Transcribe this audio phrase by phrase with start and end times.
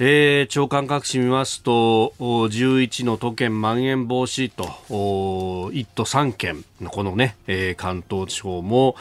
[0.00, 8.94] えー、長官各紙見ますと11の都県まん延防止と1都3県のこのね、えー、関東地方も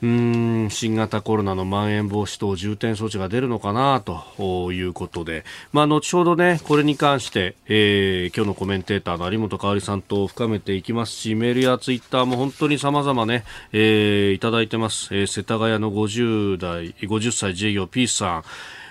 [0.00, 15.08] うん新型コロナのまん延防止等重点措置が出るのかなということで、まあ、後ほどね、これに関して、えー、今日のコメンテーターの有本香里さんと深めていきますし、メールやツイッターも本当に様々ね、えー、いただいてます。
[15.16, 18.44] えー、世田谷の50代、50歳自営業ピースさん、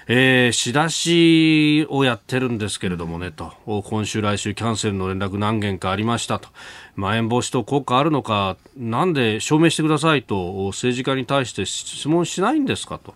[0.10, 6.48] えー、仕出しをやってるんですけれどもね、と、今週来週キャンセルの連絡何件かありましたと、
[6.96, 13.16] まん延防止等効果あるのか、なんで証明してくださいと、政治家に対して質問しないんですかと。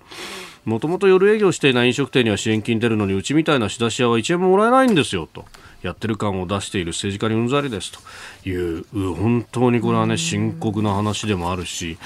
[0.65, 5.45] もともと夜営業していない飲食店には支援金出るのに、うちみたいな仕出し屋は1円ももらえないんですよと。
[5.81, 8.85] やってる感を出している政治家にうんざりですという。
[8.93, 11.97] 本当にこれはね深刻な話でもあるし、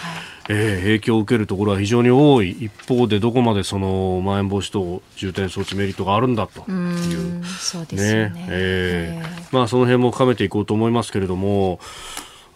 [0.47, 2.51] えー、影響を受けるところは非常に多い。
[2.51, 6.69] 一方でどこまでそのまん延防止等重点措置メリットがあるんだと。
[6.69, 7.43] いう。
[7.45, 8.29] そうですね。
[8.29, 11.79] ね、えー、まあ、その辺も深めていこうと思いますけれども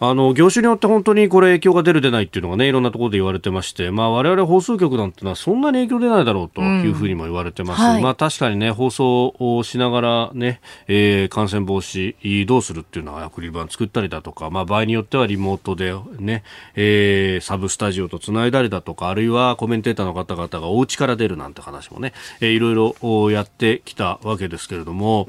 [0.02, 7.82] あの業種によって本当にこれ影響が出る出ないっていうのがねいろんなところで言われてまして、まあ我々放送局なんてのはそんなに影響出ないだろうというふうにも言われてます。
[7.82, 16.44] うんはい、まあ確かにね放送をしながらね、えー、感染防止どうするっていうのはアクリル板作ったりだとか、まあ場合によってはリモートでね、
[16.76, 25.28] えー、サブスタジオとつないだりだとか、あるいはコメンテーターの方々がお家から出るなんて話もね、えー、いろいろやってきたわけですけれども。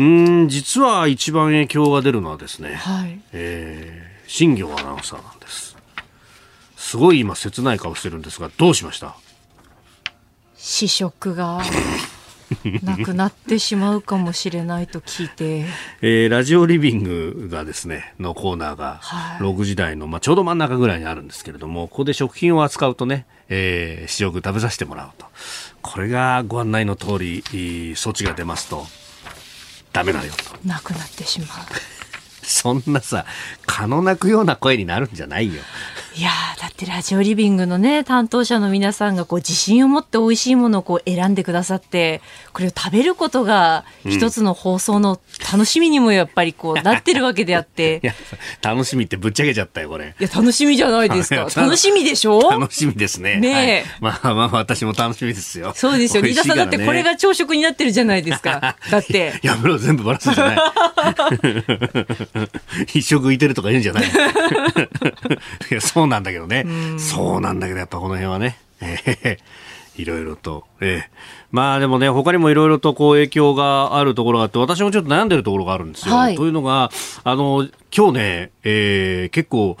[0.00, 0.02] う
[0.44, 5.76] ん実は一番影響が出るのはですね、はい、えー、新業アナウンサーなんです。
[6.74, 9.14] すごい今切ない顔してるんですがどうしました？
[10.56, 11.62] 試食が
[12.82, 15.66] なくなってしまうかもしれないと聞いて、
[16.00, 19.00] えー、ラジオリビングがですねのコーナーが
[19.40, 25.26] 6時台の、まあ、ちょうど真ん中ぐらいにあるんですけれどもここで食品を扱うとね、えー、試食食べさせてもらうと。
[25.82, 27.42] これがご案内の通り
[27.94, 28.86] 措置が出ますと
[29.92, 30.68] ダメだよと。
[30.68, 31.48] なくなってしまう。
[32.42, 33.26] そんなさ、
[33.66, 35.62] 蚊の鳴くような声になるんじゃないよ。
[36.16, 36.30] いや
[36.60, 42.20] だってラジオリビングのね担当者の皆さんがこう自信を持って美味しいものをこう選んでくださって
[42.52, 45.20] これを食べることが一つの放送の
[45.52, 48.00] 楽しみにもやっぱりこうなってるわけであって。
[48.04, 48.14] いや
[48.62, 50.14] 楽しみってぶっちゃけちゃったよこれ。
[50.18, 51.48] いや楽しみじゃないですか。
[51.54, 52.40] 楽しみでしょ？
[52.50, 53.36] 楽しみですね。
[53.36, 55.72] ね、はい、まあまあ私も楽しみですよ。
[55.74, 58.76] そうですよ飯田さんだってこれが朝食になってるじゃないですか。
[58.90, 59.38] だって。
[59.42, 60.58] やめろ全部バラすんじゃない
[62.94, 66.66] 一食浮いてるとか言うんじゃないいやそうなんだけどね。
[66.98, 68.58] そうなんだけど、やっぱこの辺はね。
[68.82, 69.38] えー、
[70.00, 70.64] いろいろと。
[70.80, 71.02] えー、
[71.50, 76.14] まあでもね、他にもいろいろとこう影響があるところがあって、私もちょっと悩んでるところがあるんですよ。
[76.14, 76.90] はい、というのが、
[77.24, 79.76] あの、今日ね、えー、結構、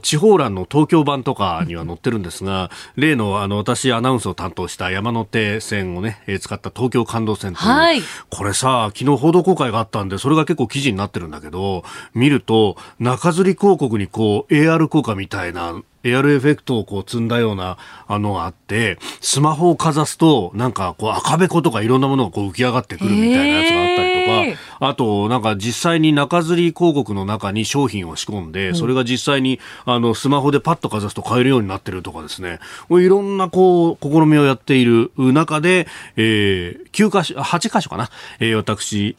[0.00, 15.74] 地方欄の東京版とかには載ってるんですが、 例のあの私アナウンスを担当した山手線をね、えー、使った東京感動線という、はい、これさ、昨日報道公開があったんで、それが結構記事になってるんだけど、見ると中吊り広告にこう AR 効果みたいな
[16.04, 17.78] エアルエフェクトをこう積んだような
[18.08, 32.60] のがあって、スマホをかざすと、なんかこう赤べことかいろんなものがこう浮き上がってくるみたいなやつがあったりとか、あとなんか実際に中吊り広告の中に商品を仕込んで、それが実際にあのスマホでパッとかざすと買えるようになってるとかですね、
[32.90, 35.86] いろんなこう試みをやっている中で、
[36.16, 38.10] えー、9箇所、8箇所かな、
[38.40, 39.16] えー、私、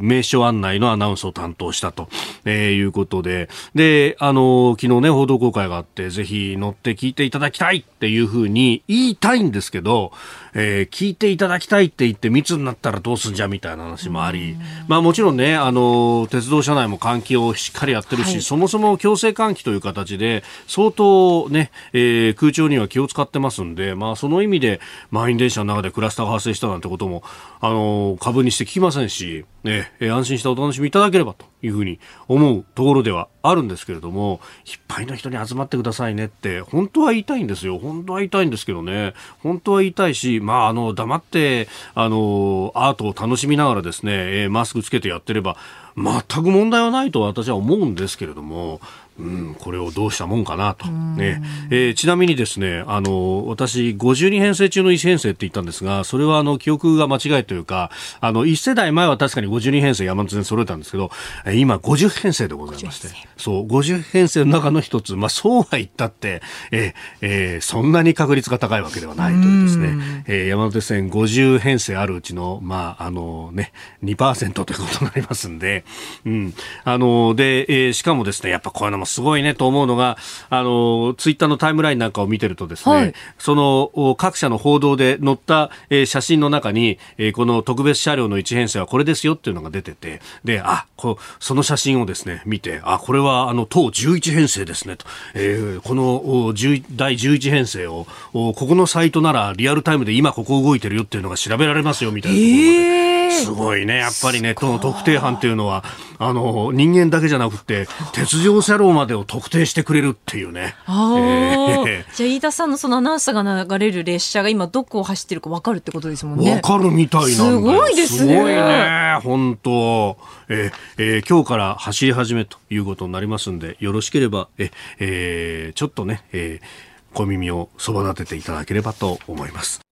[0.00, 2.08] 名所案内のアナウンスを担当したと、
[2.44, 10.12] えー、いうことで、で、あの、昨日ね、報道公開があって、ってぜひ乗って聞いていただきたいっていうふうに言いたいんですけど、
[10.58, 14.56] えー、聞いていただきたいって言って密になったらどうすんじゃみたいな話もあり、
[14.88, 24.80] まあもちろんね、あの、鉄道車内も換気をしっかりやってるし、はい、そもそも強制換気という形で相当ね、えー、空調には気を使ってますんで、まあその意味で
[25.10, 27.22] 満員電車の中でクラスターが発生したなんてことも、
[27.60, 31.98] あの、株にして聞きませんし、ね、安心したお楽しみいただければというふうに
[32.28, 37.78] 思うところではあるんですけれども、いっぱいの人に集まってくださいねって、本当は言いたいんですよ。
[37.78, 39.14] 本当は言いたいんですけどね。
[39.42, 45.56] 本当は言いたいし、まあ、あの、黙って、あの、アートを楽しみながらですね、えー、マスクつけてやってれば、
[45.96, 48.80] 全く問題はないと私は思うんですけれども、
[49.18, 51.42] うん、これをどうしたもんかなと、ね。
[51.70, 57.90] えー、ちなみにですねあの私、52編成中の1編成って言ったんですがそれはあの記憶が間違いというか
[58.20, 61.10] あの1世代前は確かに52編成山手線揃えたんですけど
[61.54, 63.08] 今、50編成でございまして。
[63.36, 73.72] そう50編成の中の一つ、まあ、そうは言ったって、えーえー、そんなに確率が高いわけではないというですね、えー、山手線50編成あるうちの,、まああのね、
[74.04, 75.84] 2%ということになりますんで、
[76.24, 76.54] うん、
[76.84, 80.16] あのでえー、しかもですねやっぱこういうのもすごいねと思うのが、
[80.50, 96.52] あの、ツイッターのタイムラインなんかを見てるとですね、はい、その各社の報道で載った、えー、写真の中に、えー、この特別車両の一編成はこれですよっていうのが出てて、で、あ、こその写真をですね、見て、あ、これはあの、当11編成ですねと、えー、この
[96.96, 102.76] 第11編成を、ここのサイトならリアルタイムで今ここ動いてるよっていうのが調べられますよみたいなところまで。
[103.00, 105.84] えーすごいね、やっぱりね、この特定班っていうのは、
[106.18, 110.74] あの、人間だけじゃなくて、鉄条車両までを特定してくれるっていうね。
[110.88, 116.54] えー、じゃあ、飯田さんのそのアナウンサーが流れる列車が今どこを走ってるか分かるってことですもんね。
[116.54, 118.34] 分かるみたいなんすごいですね。
[118.34, 120.16] すごいね、本当
[120.48, 129.85] えー、えー、今日から走り始めということになりますんで、よろしければ、え、えー、ちょっとね、えー、小耳をそば立てていただければと思います。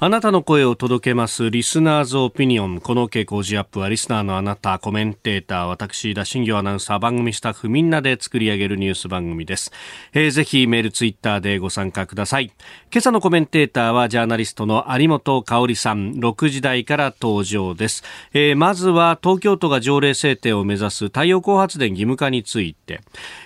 [0.00, 2.80] あなたの声を届けますリスナーズオピニオン。
[2.80, 9.72] この傾向ジアップはリスナーのあなた、コメンテーター、私、田新行アナウンサー、番組スタッフみんなで作り上げるニュース番組です。
[10.12, 12.52] えー、ぜひメール、ツイッターでご参加ください。
[12.92, 18.04] 今朝のコメンテーターはジャーナリストの有本香里さん、6時台から登場です。
[18.32, 23.00] えー、まずは東京都が条例制定を目指す太陽光発電義務化について、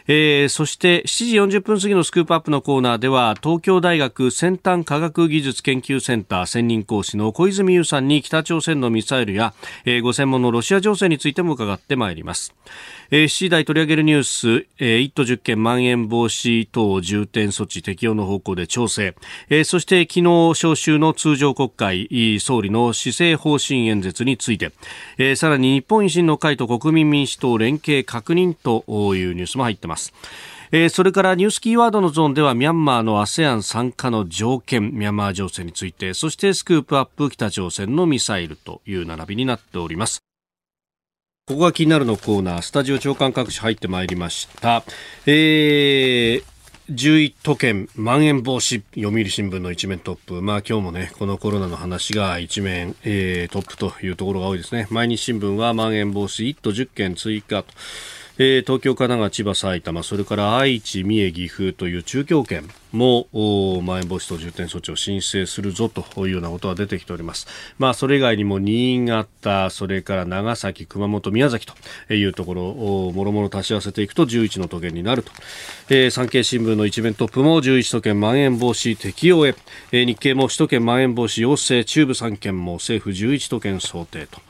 [0.06, 9.54] えー、そして7時40分過ぎのスクープアップのコーナーでは東京大学先端科学技術研究センター専任講師の小泉優さんに北朝鮮のミサイルや、
[9.84, 12.54] えー、ご専門のロシア情勢についても伺ってまいります。
[13.10, 19.14] えー、7時台取り上げるニュース、えー、1都10県まん延防止等重点措置適用の方向で調整、
[19.50, 24.72] えー、そして昨日召集の通常国会総理の施政方針演説について、
[25.18, 28.84] えー、さらに日本維新の会と国民民主党連携確認と
[29.14, 30.12] いうニュースも入ってます。
[30.74, 40.22] えー、それからニュースキーワードのゾーンではミャンマーの ASEAN 参加の条件ミャンマー情勢についてそしてスクープアップ北朝鮮のミサイルという並びになっております。
[41.46, 44.82] ここが気になるのコーナースタジオ長官各紙入ってまいりました、
[45.26, 46.52] えー
[46.90, 54.88] 11都県まん延防止読売新聞の一面トップ、まあ今日もねこのコロナの話が一面、えー、トップというところが多いですね。
[54.90, 57.72] 毎日新聞はまん延防止1都10県追加と。
[58.38, 62.66] えー、東京、神奈川、千葉、埼玉、それから愛知、三重、岐阜という中京圏。
[62.92, 63.26] も
[63.82, 67.46] まん延防止等重点措置を申請するぞというようなことが出てきております。
[67.78, 75.32] まあ、それ以外にも新潟、それから長崎、熊本、宮崎というところをもろもろ足し合わせていくと11の都県になると。
[75.88, 79.54] えー、産経新聞の一面トップも11都県まん延防止適用へ、
[79.90, 84.40] えー、日経も首都圏まん延防止要請中部3県も政府11都県想定と。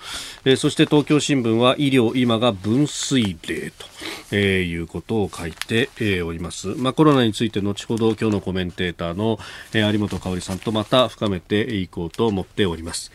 [0.44, 3.86] えー、そして東京新聞は医療今が分水嶺と、
[4.30, 6.68] えー、いうことを書いて、えー、おります。
[6.68, 9.38] まあ、コロナについて後ほど今日のコメンテーターの、
[9.72, 13.12] えー、有本香里さんとまた深めていこうと思っております。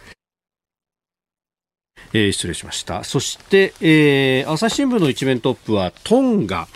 [2.13, 3.03] えー、失礼しました。
[3.03, 6.67] そして、えー、朝日新聞の一面トップはトンガ。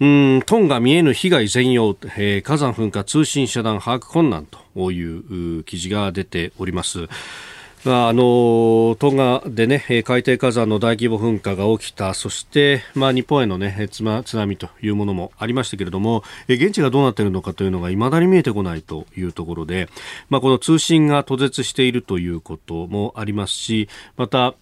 [0.00, 7.08] うんトンガ見えぬ被害全容、えー、火山噴火通信遮断把握困難という記事が出ております。
[7.84, 12.14] まあ、あのトンガで、ね、海底火山の大規模噴火が起きた。
[12.14, 19.88] そして、まあ、日本への、ね、津波というものもありましたけれども現地がどうなっているのかというのがいまだに見えてこないというところで、
[20.30, 24.54] まあ、この通信が途絶しているということもありますしまた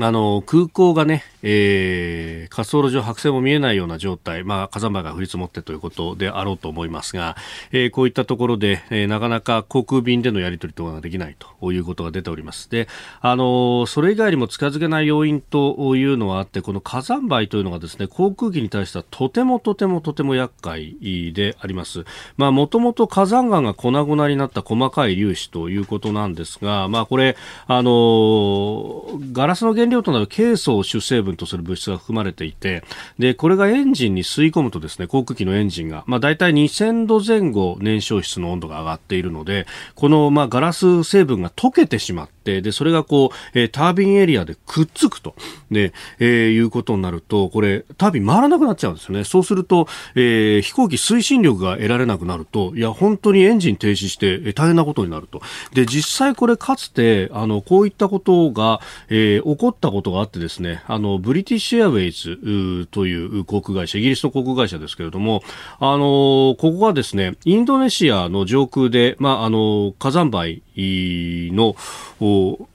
[0.00, 7.36] あの空港がね、えー、滑走路上白線も見えないような状態、まあ、火山灰が降り積もってということであろうと思いますが、
[7.72, 12.70] えー、こういったところで、えー、なかなか航空便でのやり取りとかができないということが出ております。
[12.70, 12.88] で、
[13.20, 20.96] あのそれ以外にも近づけない要因というのはあって、この火山灰というのがですね、航空機に対してはとてもとてもとても厄介
[21.34, 22.04] であります。
[22.38, 32.84] まあ、もともと火山岩が粉々になった細かい粒子ということなんですが、まあ、これ、あのガラスの原料となるケイ素を主成分とする物質が含まれていて、
[33.18, 45.34] で、これがエンジンに吸い込むとですね、航空機のエンジンが、まあ大体2000度前後燃焼室の温度が上がっているので、このまあガラス成分が溶けてしまって、ってでそれがこう、えー、タービンエリアでくっつくと。
[45.70, 49.24] で、えー、いうことになるとこれタービン回らなくなっちゃうんですよね。
[49.24, 55.40] そうすると、えー、飛行機推進力が得られなくなるといや本当にエンジン停止してえ大変なことになると。
[55.72, 65.42] で実際これかつてあのこういったことが、えー、起こったことがあってですねあのブリティッシュエアウェイズという航空会社イギリスの航空会社ですけれども
[65.78, 71.76] あのここがですねインドネシアの上空で、まあ、あの火山灰の、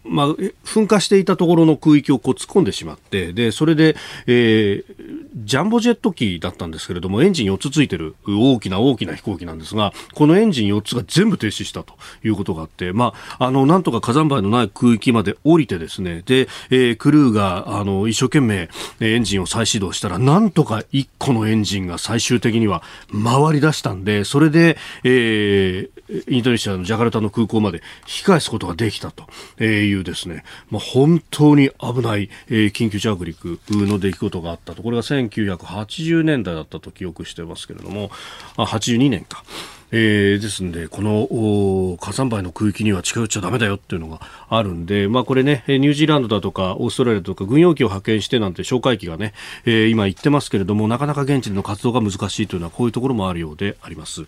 [0.04, 0.28] まあ、
[0.66, 3.96] 噴火していたところの空域をこう突っ込んでしまってでそれで、
[4.26, 34.84] えー、ジャンボジェット機だったんですけれどもエンジン4つついてる大きな大きな飛行機なんですがこのエンジン4つが全部停止したということがあって、まあ、あのなんとか火山灰のない空域まで降りてですねで、えー、クルーがあの一生懸命エンジンを再始動したらなんとか1個のエンジンが最終的には回り出したんでそれで、えー、インドネシアのジャカルタの空港まで引き返すことができたというですね、まあ、本当に危ない、えー、緊急着陸の出来事があったと。
[34.84, 38.12] これが1980年代だったと記憶してますけれども、
[38.56, 39.44] あ82年か。
[39.92, 49.34] えー、ですんで、この火山灰の空域には近寄っちゃだめだよっていうのがあるんで、まあこれね、ニュージーランドだとかオーストラリアとか軍用機を派遣してなんて哨戒機がね、
[49.66, 54.24] えー、今言ってますけれども、なかなか現地での活動が難しいというのはこういうところもあるようであります。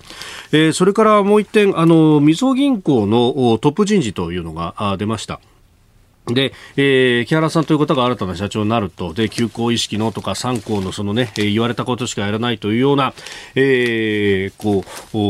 [0.52, 5.42] えー、それからもう一点、あの、みずほ銀行のトップ人事というのが出ました。
[6.34, 13.14] で、えー、木原さんという方が新たな社長になると、で、休校意識のとか、3校のそのね、えー、言われたことしかやらないというような、
[13.56, 14.84] えー、こ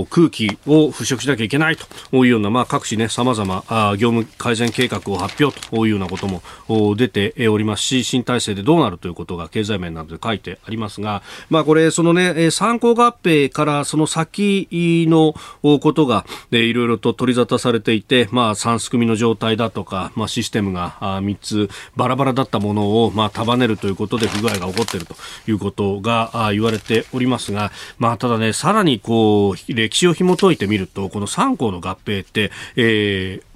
[0.03, 14.67] う、空気を払拭しなきゃいけないというような、まあ、各種ね、様々、あ業務改善計画を発表というようなことも出ておりますし、新体制でどうなるということが経済面などで書いてありますが、まあ、これ、そのね、参考合併からその先
[15.09, 25.15] のことが、いろいろと取り沙汰されていて、まあ、3すくみの状態だとか、まあ、システムがあ3つバラバラだったものを、まあ、束ねるということで不具合が起こっていると
[25.47, 33.48] いうことが言われておりますが、まあ、ただね、さらにこう歴史を紐解いてみるとこの3項の合併って、えー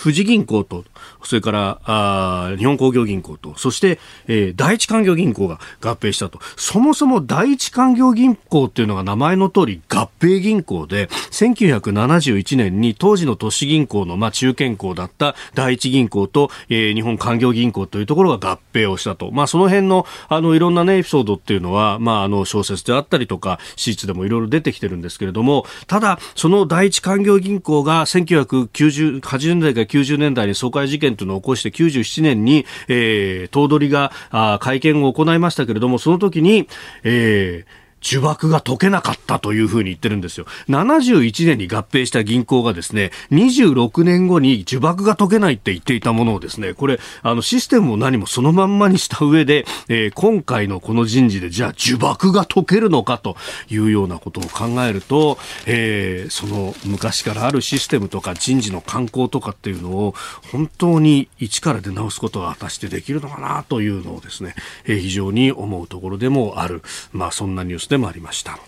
[0.00, 0.84] 富士銀行と、
[1.24, 6.38] それからあ日本工業銀行と、そして、えー、第一勧業銀行が合併したと。
[6.56, 19.30] そもそも第一勧業銀行っていうのが名前の通り合併銀行で、1971年に当時の都市銀行の、まあ、中堅行だった第一銀行と、えー、日本勧業銀行というところが合併をしたと。
[19.32, 36.68] まあ、その辺の、あの、いろんなね、エピソードっていうのは、まあ、あの、小説であったりとか、史実でもいろいろ出てきてるんですけれども、ただ、その第一勧業銀行が1990、80年代から90年代に総会事件というのを起こして97年に、えー、頭取があ会見を行いましたけれども、その時に、
[37.02, 40.46] えー、呪縛が解けなかったというふうに言ってるんですよ。
[40.68, 53.36] 71年に合併した銀行がですね、26年後に呪縛が解けないって言っていたものをですね、これ、あの、システムも何もそのまんまにした上で、えー、今回のこの人事で、じゃあ呪縛が解けるのかと
[53.70, 60.14] いうようなことを考えると、えー、その昔からあるシステムとか人事の観光とかっていうのを
[60.52, 66.82] 本当に一から出直すことが果たしてできるのかなというのをですね、えー、非常に思うところでもある。
[67.12, 68.58] まあ、そんなニュースでもありました。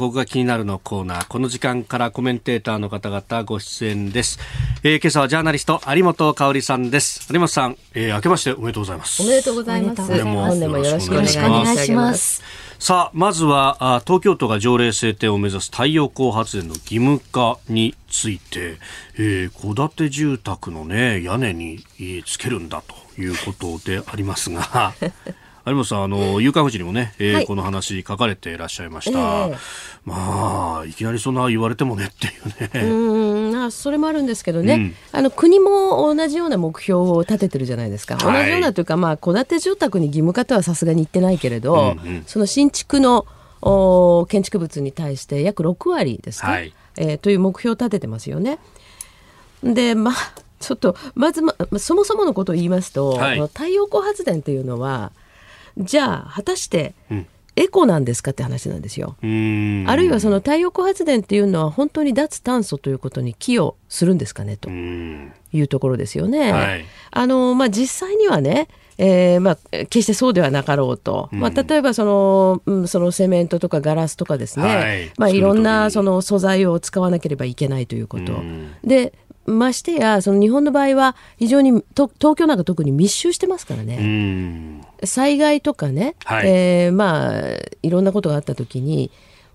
[0.00, 1.26] ここが気になるのコーナー。
[1.26, 4.38] この時間からコメンテーターの方々ご出演です。
[4.82, 7.30] えー、今朝はジャーナリスト有本香里さんです。
[7.30, 9.22] 有本さん、えー、明けましておめでとうございます。
[9.22, 10.02] おめでとうございます。
[10.02, 12.42] 本年もよろしくお願いします。
[12.78, 18.78] さあ、まずはあ東京都が条例制定を目指す太陽光発電の義務化について、
[19.18, 21.84] えー、戸建て住宅のね、屋根に、
[22.24, 22.82] つけるんだ
[23.14, 24.94] ということでありますが、
[25.70, 29.18] 有本さん、あの、夕刊富士にもね、えー、はい、この話書かれていらっしゃいました。
[29.18, 29.56] えー、
[30.04, 32.30] まあ、いきなりそんな言われてもねってい
[32.80, 32.92] うね。
[32.92, 32.96] う
[33.26, 38.16] んあそれもあるんですけどね、うん、あの国も同じような目標を立ててるじゃないですか。
[38.16, 43.26] はい、同じようなというか、まあ、戸建て住宅に義務化とはさすがに言ってないけれど、うんうん、その新築の
[43.62, 48.58] お建築物に対して約6割ですか、はい、えー、という目標を立ててますよね。
[49.62, 50.14] で、まあ、
[50.60, 55.12] ちょっとまず、ま、そもそものことを言いますと、はい、太陽光発電っていうのは
[55.78, 56.94] じゃあ果たして
[57.56, 59.16] エコなんですかって話なんですよ。
[59.20, 66.52] あるいはその太陽光発電っていうのは本当に脱炭素ということに寄与するんですかねというところですよね。
[66.52, 68.68] はい、あのまあ、実際にはね
[69.02, 79.14] えーまあ、決してそうではなかろうと、うん、まあ、例えばその,、うん、そのセメントとかガラスとかですね、はい、まあ、いろんなその素材を使わなければいけないということ、うん、で
[79.46, 84.82] ましてやその日本の場合は非常に東京なんか特に密集してますからね。
[85.04, 87.40] 災害とかね、はい、えー、まあ
[87.82, 89.10] いろんなことがあった時に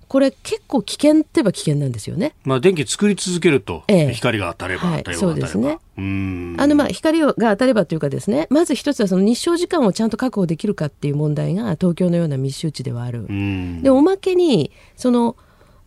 [0.08, 2.36] これ結構危険ってば危険なんですよね。
[2.44, 4.14] まあ電気作り続けると、ええ。
[4.14, 5.04] 光が当たれば、はい。
[5.16, 5.80] そうですね。
[5.98, 6.56] うん。
[6.60, 13.26] あのまあ光が当たればというかですねまず一つはその日照時間をちゃんと確保できるかっていう問題が東京のような密集地ではある。
[13.28, 13.82] うん。
[13.82, 15.36] でおまけにその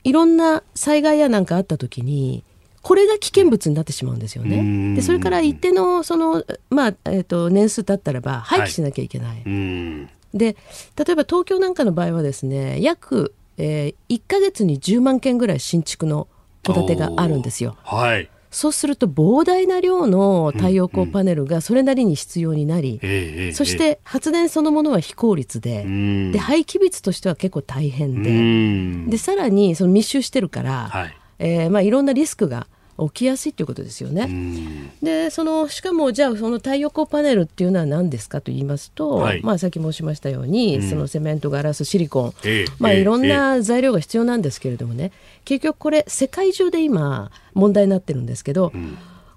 [0.02, 2.44] いろんな災害やなんかあった時に
[2.82, 4.96] これが危険物になってしまうんですようんね。
[4.96, 9.42] でそれから一定のその、まあえー、と年数経ったらば廃棄しなきゃいけない。
[9.44, 10.56] うんで
[10.96, 16.28] 例えば東京なんかの場合はですね約、えー、1ヶ月に10万件ぐらい新築の
[16.62, 17.76] 戸建てがあるんですよ。
[17.82, 18.28] はい。
[18.50, 31.16] そうすると膨大な量の太陽光パネルがそれなりに必要になり、ええええそして発電そのものは非効率で、うんで廃棄物としては結構大変で、うんでさらにその密集してるから、はい。
[31.38, 32.66] えーまあ、いろんなリスクが
[33.06, 34.26] 起きやすいということですよね。
[34.28, 34.90] うん。
[35.00, 39.42] でそのしかもじゃあその太陽光パネルっていうのは何ですかと言いますと、はい。
[39.42, 45.12] まあ、さっき申しましたように、そのセメントガラスシリコン、ええまあ、ええいろんな材料が必要なんですけれどもね。
[45.44, 48.72] 結局これ世界中で今問題になってるんですけど、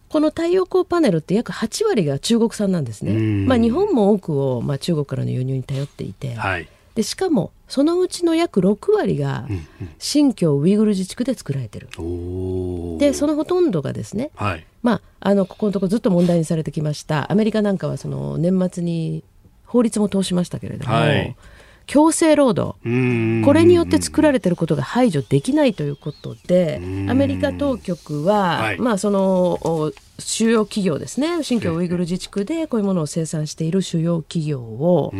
[0.09, 3.13] この太陽光パネルって約8割が中国産なんですね。
[3.13, 3.45] うん。
[3.45, 6.67] まあ、日本も多くを、まあ、中国からの輸入に頼っていて、はい。
[6.95, 9.47] でしかもそのうちの約6割が
[9.97, 11.87] 新疆ウイグル自治区で作られてる。
[12.99, 14.65] でそのほとんどがですねはい。
[14.83, 19.23] まあ、あのここのところずっと問題にされてきましたアメリカなんかはその年末に
[19.63, 21.35] 法律も通しましたけれども、はい
[21.91, 22.77] 強制労働。
[22.85, 23.41] うん。
[23.43, 26.79] これによって作られていることが排除できないということで
[27.09, 28.79] アメリカ当局は、はい。
[28.79, 31.43] まあ、そのお主要企業ですね。
[31.43, 35.17] 新疆ウイグル自治区でこういうものを生産している主要企業をそ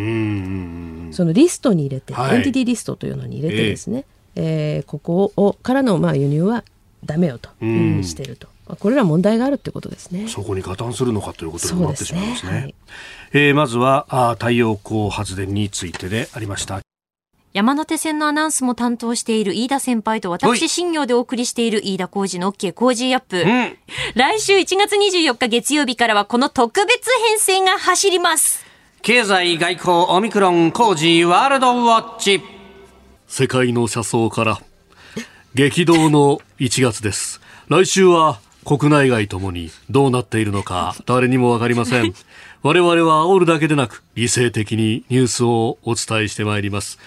[1.25, 2.37] のリストに入れて、はい。
[2.37, 6.63] エンティティリストというのに入れてですね、えーここをからのまあ輸入は
[7.03, 10.27] ダメよというふうにしていると、まあこれら問題があるってことですね。
[10.27, 12.51] そこに加担するのかということにもなってしまいますね。
[12.51, 12.75] ねはい
[13.33, 16.81] えーまずはあー太陽光発電についてでありました。
[17.53, 23.41] 山手線のアナウンスも担当している飯田先輩とはい私、新業でお送りしている飯田浩二の OK 工事アップ。
[23.41, 23.77] うん。
[24.15, 28.65] 来週1月24日月曜日からはこの特別編成が走ります。
[29.01, 32.41] 経済外交オミクロン工事ワールドウォッチ。
[33.27, 34.61] 世界の車窓から
[35.53, 37.41] 激動の1月です。
[37.67, 42.13] 来週は国内外ともにどうなっているのか誰にもわかりません。
[42.63, 46.99] 我々は煽るだけでなく理性的にニュースをお伝えしてまいります。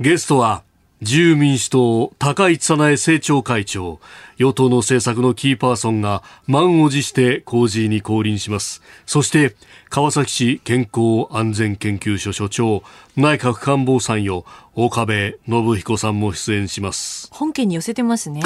[0.00, 0.62] ゲストは
[1.00, 4.00] 自由民主党高市早苗政調会長
[4.36, 9.54] 与党の政策のキーパーソンが満を持して工事に降臨しますそして
[9.90, 12.82] 川崎市健康安全研究所所長
[13.16, 14.44] 内閣官房参与
[14.80, 18.40] 岡部信彦さんも出演します本家に寄せてますね。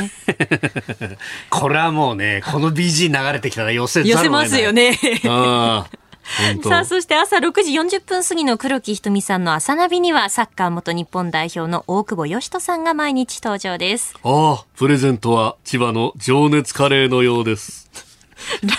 [1.51, 4.99] これはもうねこの BG 流れてきたら寄せ寄せますよね。
[6.63, 14.15] さあ、そして朝6時40分過ぎの黒木ひとみさんの朝ナビには、サッカー元日本代表の大久保嘉人さんが毎日登場です。
[14.23, 17.91] ああプレゼントは千葉の情熱カレーのようです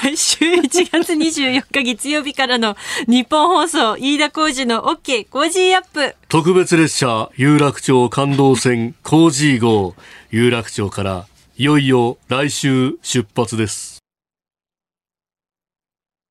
[0.04, 2.76] 来週1月24日月曜日からの
[3.08, 6.16] 日本放送、飯田浩二の OK 工事アップ。
[6.30, 9.96] 特別列車有楽町感動線コージー号
[10.32, 13.93] 有楽町からいよいよ来週出発です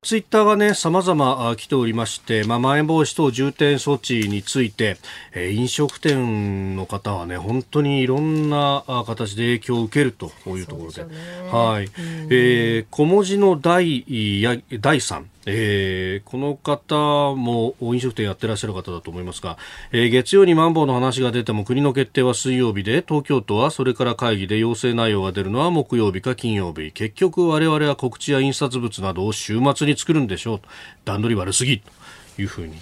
[0.03, 4.97] ツイッターがね、様々あ来ておりまして、まあ、まん延防止等重点措置について、
[5.33, 11.05] えー飲食店の方はね、本当にいろんなあ形で影響を受けるというところで。
[11.05, 11.15] でね
[11.51, 11.89] はい。
[12.29, 19.57] えー小文字の第や第3、えーこの方も飲食店やってらっしゃる方だと思いますが、
[19.91, 26.91] えー月曜にマンボウの話が出ても国の決定は水曜日で東京都はそれから会議で要請内容が出るのは木曜日か金曜日。
[26.91, 30.61] 結局我々は告知や印刷物などを週末に作るんでしょう
[31.05, 32.77] 段取り悪すぎというふうに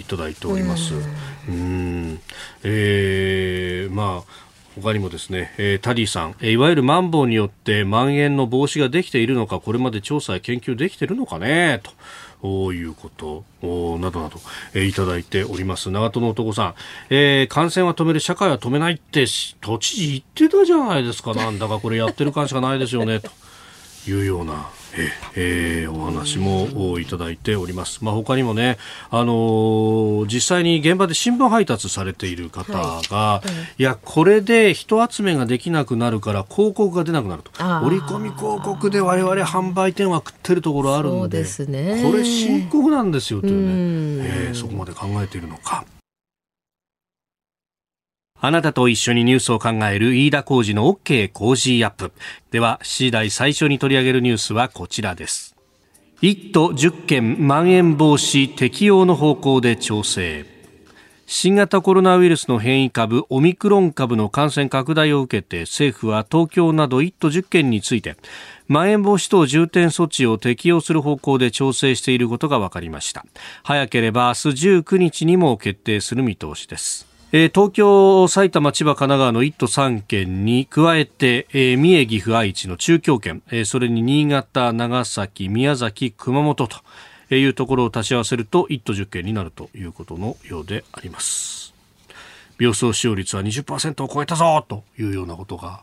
[0.00, 0.94] いただいております。
[1.48, 2.20] うん。
[2.64, 4.47] えーまあ
[4.80, 11.90] 他にもですね、えータディさん、えーいわゆるマンボウによって蔓延の防止ができているのか、これまで調査や研究できているのかね、と。
[12.40, 14.38] おいうことおなどなど、
[14.72, 16.74] えーいただいております長門の男さん、
[17.10, 19.24] えー感染は止める社会は止めないって
[19.60, 23.30] 都知事言ってたじゃないですかなんだかこれやってる感しかないですよねと
[24.08, 28.04] いうような、えーえーお話もおいただいております。
[28.04, 28.78] まあ、他にもね、
[29.10, 32.72] あのー実際に現場で新聞配達されている方
[33.08, 33.42] が、
[33.78, 37.50] いや、これで人集めができなくなるから広告が出なくなると。
[37.86, 45.84] 折り込み広告で我々販売店は食ってるところあるんで、そうですねこれ深刻なんですよといううんね、えーそこまで考えているのか。
[48.40, 52.12] あなたと一緒にニュースを考える飯田浩二の OK 工事アップ。
[52.50, 55.56] では、7時台最初に取り上げるニュースはこちらです。
[56.22, 60.58] 1都10県まん延防止適用の方向で調整。
[61.30, 68.16] 新型コロナウイルスの変異株オミクロン株の感染拡大を受けて政府は東京など1都10県について
[68.66, 73.26] まん延防止等重点措置を適用する方向で調整していることが分かりました
[73.62, 86.78] 早ければ明日19日にも決定する見通しですえー、東京、埼玉、千葉、神奈川の1都3県に加えて、えー、三重、岐阜、愛知の中京圏、えー、それに新潟、長崎、宮崎、熊本と、
[87.30, 91.74] いうところを足し合わせると1都10県になるということのようであります。
[92.58, 95.82] 病床使用率は20%を超えたぞというようなことが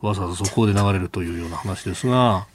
[0.00, 2.46] わざわざ速報で流れるというような話ですが。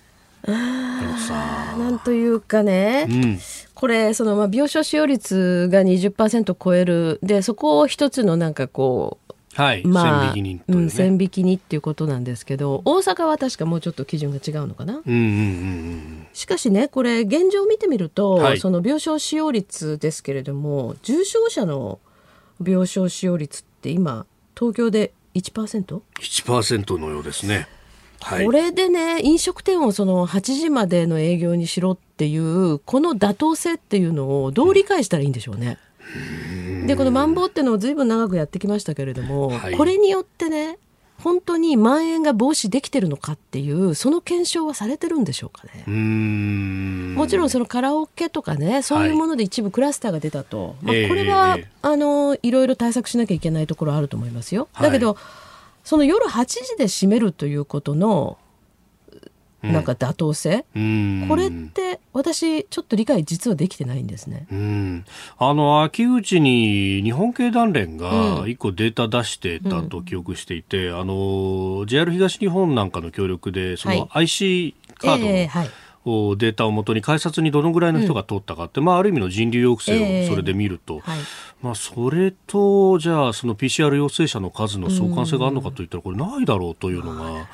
[0.47, 3.39] なんというかね、うん、
[3.81, 7.19] これそのまあ病床使用率が20%超える。
[7.23, 21.99] でそこを一つのなんかこうはい、まあ、線引きに、ね、うん、線引きにっていうことなんですけど大阪は確かもうちょっと基準が違うのかな、うんうんうん、しかしねこれ現状を見てみると、はい、その病床使用率ですけれども重症者の
[22.63, 27.67] 病床使用率って今東京で 1%?1% 1%のようですね。
[28.21, 35.77] はい、これでね飲食店をその8時までの営業にしろっていうこの妥当性っていうのをどう理解したらいいんでしょうね。
[36.85, 40.77] でこのマンボウっていうのをずいぶん長くやってきましたけれども、はい、これによってね
[41.21, 45.83] 本当に蔓延が防止できてるのかっていうその検証はされてるんでしょうかね。
[47.15, 54.67] もちろんそのカラオケとかねそういうもので一部クラスターが出たと、はい、まあ、これは、えー、あのいろいろ対策しなきゃいけないところあると思いますよ。
[54.79, 55.17] だけど、はい、
[55.83, 58.37] その夜8時で閉めるということの
[59.61, 65.05] なんか妥当性、うん、これって私ちょっと理解実はできてないんですね、うん、
[65.37, 75.69] あの秋口に日本経団連が一個データ出してたと記憶していて、うん、あの JR 東日本なんかの協力でその IC カードの、えーはい
[76.03, 81.19] データをもとに改札にどのぐらいの人が通ったかって、うん、まあ、ある意味の人流抑制をそれで見ると、えーはい、
[81.61, 87.47] まあ、それとじゃあその PCR 陽性者の数の相関性があるのかといったらこれないだろうというのが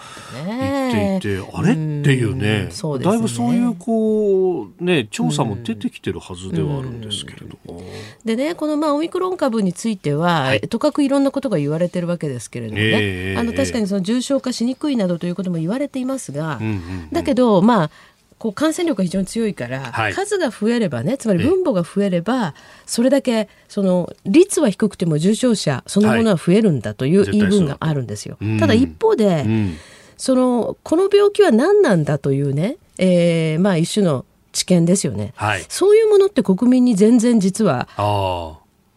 [0.45, 1.73] 言っていて、あれ？
[1.73, 7.81] っていうね、うね、だいぶそういうこう、ね、調査も出てきてるはずではあるんですけれども。
[8.23, 17.91] でねこのまあオミクロン株については、はい、とかくいろんなことが言われてるわけですけれどもね、えー、あの確かにその重症化しにくいなどということも言われていますが、うんうんうん、だけどまあ
[18.37, 22.53] こう感染力が非常に強いから、はい、数が増えればねつまり分母が増えれば
[22.85, 28.37] それだけその率は低くても重症者そのものは増えるんだという言い分があるんですよ。
[28.59, 29.77] ただ一方で、うん、
[30.17, 37.87] そのこの病気は何なんだというね、えー、まあ一種の知見ですよね、はい、そういうものって国民に全然実は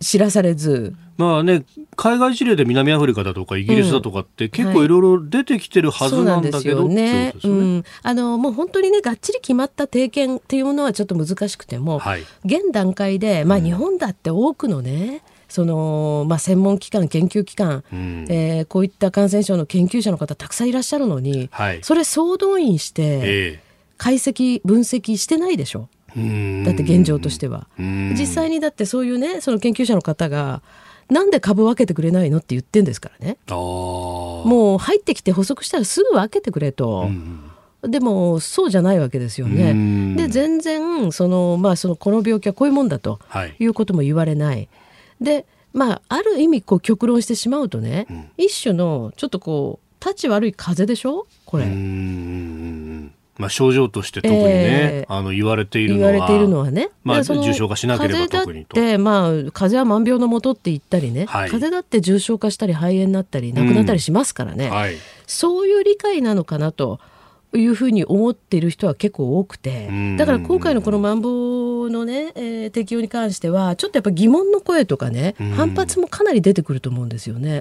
[0.01, 0.95] 知らされず。
[1.19, 1.65] まあね、
[1.97, 4.89] 海外事例で南アフリカだとかイギリスだとかって結構い。
[4.89, 7.35] ろいろ出てきてるはずなんだけど、ね、
[8.03, 23.61] あのもう本当にねがっちり決まった定見っていうものはちょっと難しくても、はい、現段階で、まあ、日本だって多くのね、そのまあ、専門機関、研究機関、うん、えー、こういった感染症の研究者の方たくさんいらっしゃるのに、はい、それ総動員して、
[23.99, 25.89] 解析、分析してないでしょ。
[26.65, 27.67] だって現状としては。
[27.79, 30.63] 実際にだってそういうねその研究者の方が
[31.09, 37.09] なんで株分けてくれないのって言ってんですからねもう入ってきて補足したらすぐ分けてくれと。
[37.83, 40.15] でもそうじゃないわけですよね。
[40.15, 43.19] で全然その、まあ、そのこの病気はこういうもんだと
[43.59, 44.57] いうことも言われない。
[44.57, 44.69] はい、
[45.23, 51.27] でまあある意味こう極論してしまうとね、うん、一種のちょっとこう立ち悪い風邪でしょ？
[51.47, 51.65] これ。
[53.41, 64.71] まあ、症状として特にね、えー、あの言われているのは言われているのはね、まあ、重症化しなければ特にと風邪だって、まあ、風邪は万病のもとって言ったりね、はい、風邪だって重症化したり肺炎になったり亡くなったりしますからね、うん。
[64.73, 67.01] はい、そういう理解なのかなと。
[67.53, 69.89] いうふうに思っている人は結構多くて。
[70.17, 77.61] だから今回のこのまん防のね、えー、適用に関してはちょっとやっぱ疑問の声とかね反発もかなり出てくると思うんですよね。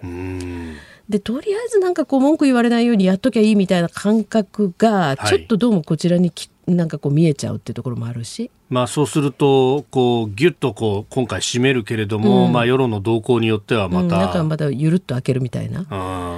[1.10, 8.52] でとりあえずなんかこう文句言われないようにやっときゃいいみたいな感覚がちょっとどうもこちらにき、なんかこう見えちゃうっていうところもあるし。
[8.70, 15.88] まあ、そうするとこうぎゅっとこう今回締めるけれども、うん、まあ、世論の動向によってはまた、うん、なんかまたゆるっと開けるみたいな、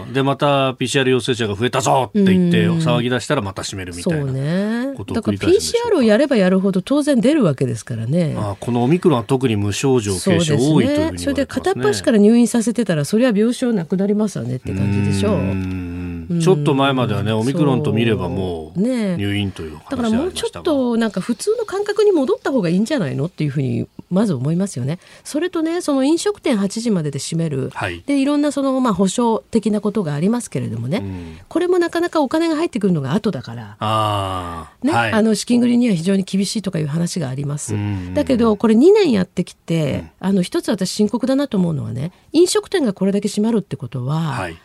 [0.05, 4.93] うん、でまた PCR 陽性者が増えたぞって言って騒ぎ出したらまた締めるみたいなそうね。
[5.13, 8.35] だから PCR をやればやるほど当然出るわけですからね。
[8.37, 16.00] あこのオミクロンは特に無症状軽症多いというふうに、ね、それで片っ端から入院させてたらそれは病床なくなりますよねって感じでしょう。
[16.39, 24.99] ちょっと前まではね、オミクロンと見ればもうね入院というだからもうちょっとなんか普通の感覚に戻った方がいいんじゃないのっていうふうにまず思いますよね。
[25.23, 28.03] それとねその飲食店8時までで閉める、はい。
[28.05, 31.39] でいろんなそのまあ保証的なことがありますけれどもね、ん。
[31.47, 33.77] これもなかなかお金が入ってくるのが後だから。
[33.79, 37.73] ああ、ねはい、あの資金繰りには非常に厳しいとかいう話があります。
[37.73, 38.13] うん。
[38.13, 44.57] だけどこれ2年やってきて、あの一つ私深刻だなと思うのはね飲食店がこれだけ閉まるってことは、はい、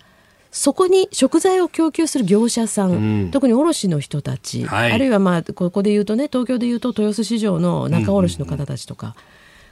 [0.57, 3.31] そこに食材を供給する業者さん、うん。
[3.31, 4.92] 特に卸の人たち、はい。
[4.92, 9.14] あるいはまあここで言うとね東京で言うと豊洲市場の仲卸の方たちとか、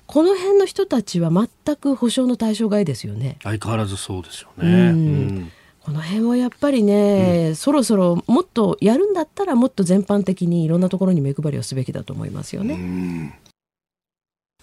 [0.06, 3.38] この辺の人たちは全く保証の対象外ですよね。
[3.42, 4.68] 相変わらずそうですよね。
[4.68, 4.68] うん。
[4.68, 5.52] うん。
[5.80, 13.40] この辺はやっぱりね、そろそろもっとやるんだったらもっと全般的にいろんなところに目配りをすべきだと思いますよね。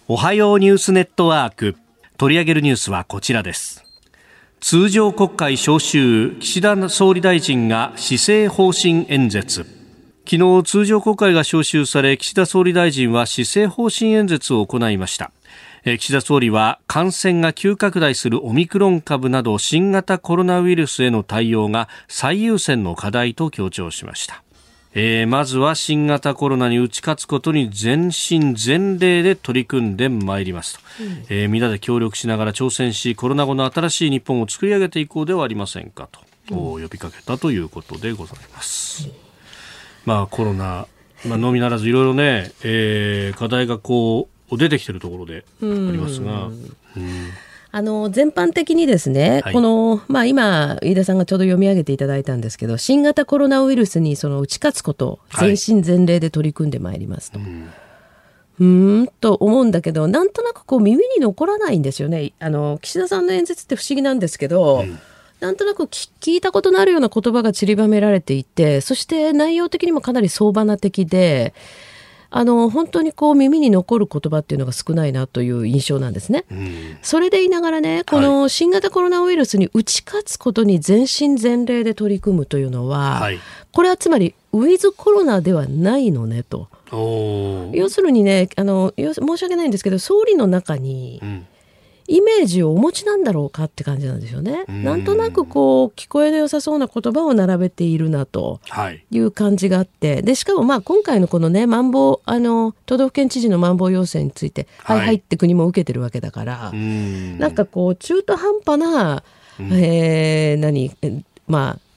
[0.06, 1.76] おはようニュースネットワーク。
[2.18, 3.81] 取り上げるニュースはこちらです
[4.62, 9.66] 通常国会召集岸田総理大臣が施政方針演説。
[10.24, 15.32] 昨日通常国会が召集され岸田総理大臣は施政方針演説を行いました。
[15.84, 24.44] 岸田総理は感染が急拡大するオミクロン株など新型コロナウイルスへの対応が最優先の課題と強調しました。
[24.94, 30.80] えーまずは新型コロナに打ち勝つことに全身全霊で取り組んでまいりますと、
[31.30, 36.20] えー皆で協力しながら挑戦しコロナ後の新しい日本を作り上げていこうではありませんかと、
[36.54, 39.08] お呼びかけたということでございます。
[40.04, 40.86] まあコロナ、
[41.26, 46.72] まあ、のみならずいろいろね、えー課題がこう出てきてるところでありますが、うん
[47.74, 57.38] あの全般的にですね、はいこの、まあ、今、飯田さんがちょうど読み上げていただいたんですけど、新型コロナウイルスにその打ち勝つこと、はい全身全霊で取り組んでまいりますと。
[57.38, 62.32] うーんと思うんだけど、なんとなくこう耳に残らないんですよね。
[62.40, 64.84] あの岸田さんの演説って不思議なんですけど、
[65.40, 71.54] なんとなく聞聞いたことのあるような言葉が散りばめられていて、そして内容的にもかなり相場な的で、
[72.34, 76.46] あの本当にこう耳に残る言葉っていうのが少ないなという印象なんですね。
[76.50, 76.98] うん。
[77.02, 83.38] それで言いながらね、この新型コロナウイルスに打ち勝つことに全身全霊で取り組むというのは、はい。
[83.70, 86.68] これはつまりウィズコロナではないのねと。
[87.72, 91.46] 要するにねあの申し訳ないんですけど総理の中にうん
[92.06, 94.64] イメージをお持ちなんだろうかって感じなんですよね。
[94.68, 94.84] うん。
[94.84, 98.60] なんとなくこう聞こえの良さそうな言葉を並べているなと。
[98.68, 99.04] はい。
[99.10, 100.22] いう感じがあって。
[100.22, 105.06] でしかもまあ今回のこのねまん防あの都道府県知事のまん防要請について、はいはい。
[105.06, 107.38] はいって国も受けてるわけだから、うん。
[107.38, 109.22] なんかこう中途半端な、
[109.58, 111.92] えー何えまあ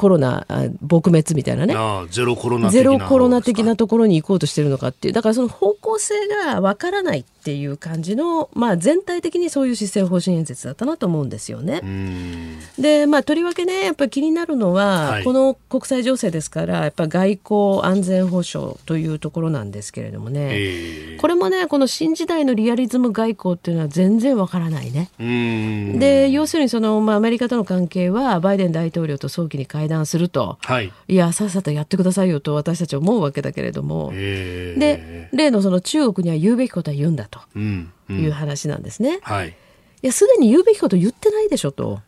[0.00, 1.74] コロナあ撲滅みたいなね。
[2.10, 5.14] ゼロコロナ的なゼロコロナ的なとところに行こうとしてるのかっていう。
[5.14, 6.14] だからその方向性
[6.46, 11.80] がわからないっていう感じの、まあ、全体的にそういう施政方針演説だったなと思うんですよね。
[11.82, 12.58] うん。
[12.78, 15.24] でまあとりわけねやっぱり気になるのは、はい。
[15.24, 25.10] この国際情勢ですからやっぱ外交安全保障というところなんですけれどもね、えーこれもねこの新時代のリアリズム外交っていうのは全然わからないね。
[25.20, 25.98] うん。
[25.98, 30.58] で要するにその、まあ、アメリカとの関係はバイデン大統領と早期に会談すると。
[30.62, 30.92] はい。
[31.08, 39.20] いやさっさとやってくださいよと私たちは思うわけだけれども、えーで例のその中国には言うべきことは言うんだとうんういうん話なんですね。
[39.22, 39.48] はい。
[39.48, 39.52] い
[40.06, 42.00] やすでに言うべきこと言ってないでしょと。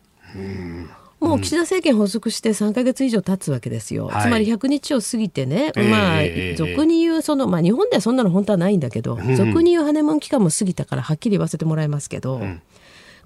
[1.21, 4.23] もう岸田政権発足して3か月以上経つわけですよ、はい。
[4.23, 12.41] つまり100日を過ぎてね、ええまあええ俗に言うその、まあ、日本ではそんなの本当はないんだけど、俗に言うハネムーン期間も過ぎたからはっきり言わせてもらいますけど、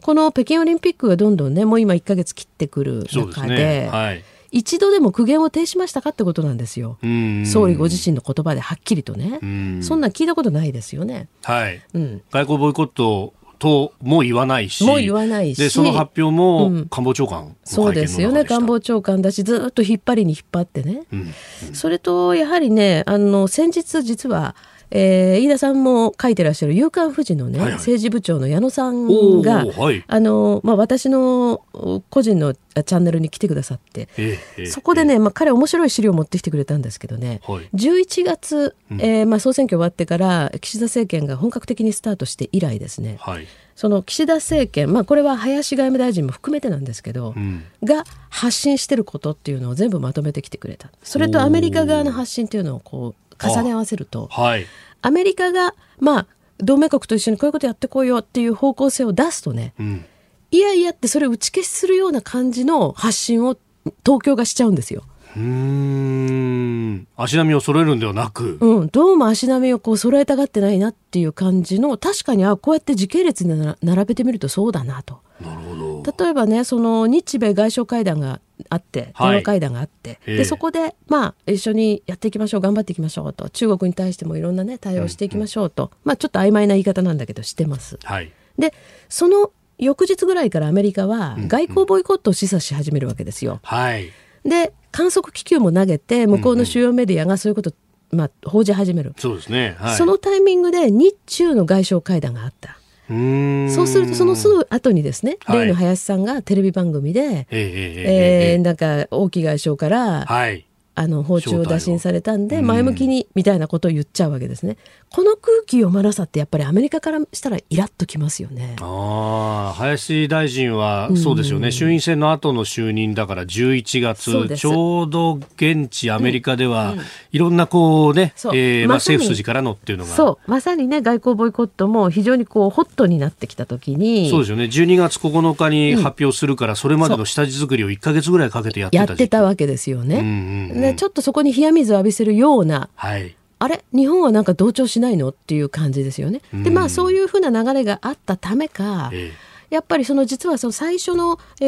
[0.03, 3.89] この北京オリンピックがどんどんねもう今1か月切ってくるそうででね。
[3.91, 4.25] はい
[4.57, 9.83] 一度でも苦言を呈しましたかってことなんですよ、うん総理ご自身の言葉ではっきりとね、うん。
[9.83, 11.29] そんなん聞いたことないですよね。
[11.43, 11.83] はい。
[11.93, 12.23] うん。
[12.31, 14.83] 外交ボイコットとも言わないし。
[14.85, 15.59] もう言わないし。
[15.59, 16.89] でその発表もうん。
[16.89, 17.75] 官房長官の会見の中でした。
[17.75, 18.45] そうですよね。
[18.45, 21.33] 官房長官だしずっと引っ張りに引っ張ってね、うん。
[21.75, 24.57] それとやはりねあの先日実は、
[24.91, 27.79] えー飯田さんも書いてらっしゃる「夕刊富士」のね、はいはい。
[27.79, 30.05] 政治部長の矢野さんおがーはい。
[30.07, 37.69] あの、まあ、私のお個人のあチャンネルに来てくださって、ええええそこでね、まあ、彼面白い資料を持ってきてくれたんですけどね、はい。
[37.75, 43.47] 11月、えーまあ、総選挙終わってから岸田政権が本格的にスタートして以来ですねはい。
[43.75, 47.63] その岸田政権、まあ、これは林外務大臣も含めてなんですけど、うん。
[47.85, 50.91] が発信してることっていうのを全部まとめてきてくれた。
[51.03, 54.67] それとアメリカ側の発信っていうのをこう重ね合わせるとはい。
[55.03, 56.27] アメリカがまあ
[56.59, 60.05] 同盟国と一緒にこういうことやってこうよっていう方向性を出すとねうん。
[60.51, 63.57] いやいやってそれを打ち消しするような感じの発信を
[64.05, 65.03] 東京がしちゃうんですよ。
[65.37, 67.07] うーん。
[67.17, 68.59] 足並みを揃えるんではなく。
[68.61, 75.21] うん、どうも足並みをこう揃えたがってないなっていう感じの確かにあこうやって時系列にな並べてみるとそうだなと。
[75.41, 76.25] なるほど。
[76.25, 78.41] 例えばねその日米外相会談が
[78.71, 87.99] あってはい電話会談があって、ええでそこで、まあ、一緒にやっていきましょう頑張っていきましょうと中国に対してもいろんな、ね、対応していきましょうと、まあ、ちょっと曖昧な言い方なんだけどしてます。
[88.03, 88.33] はい。
[88.59, 88.73] で
[89.09, 93.61] その翌日ぐらいからアメリカは外交ボイコットを示唆し始めるわけですよ。
[93.63, 94.11] はい。
[94.45, 97.73] で観測気球も投げて向こうの主要メディアがそういうこと、
[98.11, 99.77] まあ、報じ始める、そうですね。
[99.79, 99.97] はい。
[99.97, 102.79] そのタイミングで日中の外相会談があった。
[103.09, 105.61] そうするとそのすぐ後にですね、はい。
[105.61, 110.67] 例の林さんがテレビ番組で、えええええええーなんか王毅外相から、はい。
[110.99, 114.79] あの包丁を打診されたんでうん前向きにみたいなことを言っちゃうわけですね。
[115.11, 118.77] この空気読まなさってやっぱりアメリカからしたらイラッときますよね。
[118.81, 124.61] ああ、林大臣は、そうですよね、衆院選の後の就任だから11そうです。
[124.61, 126.95] 月、ちょうど現地アメリカでは、
[127.31, 128.57] いろんなこうね、そう。
[128.57, 130.51] えーまあ、政府筋からのっていうのが、そう。
[130.51, 140.17] まさにね外交ボイコットも非常にこうホットになってきた時にそうですよね、12月9日に発表するから、それまでの下地作りを1か月ぐらいかけてやってやたってたわけですよね。
[140.17, 143.37] うんうんうんでちょっとそこに冷や水を浴びせるようなはい。
[143.59, 143.83] あれ？
[143.95, 145.31] 日本はなんか同調しないの？
[145.31, 146.43] っていう感じですよね。
[146.53, 149.33] でまあそういうふうな流れがあったためか、え
[149.71, 151.65] やっぱりその実はその最初の、え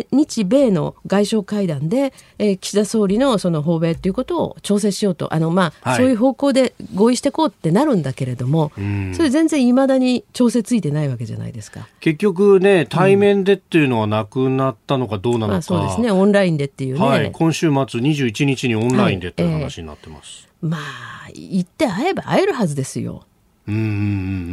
[0.00, 5.96] ー日米の外相会談で、えー岸田総理のその訪米ということを調整しようとあの、まあはい。
[5.98, 9.14] そういう方向で合意していこうってなるんだけれども、ん。
[9.14, 11.88] それ全然いまだに調整ついてないわけじゃないですか。
[12.00, 16.10] 結局ね、対面でっていうのはなくなったのかどうなのか、まあ、そうですね。
[16.10, 20.48] オンラインでっていうね、はい、今週末21日にオンラインでという話になってます。
[20.60, 23.24] まあ行って会えば会えるはずですよ。
[23.68, 23.84] うんうんう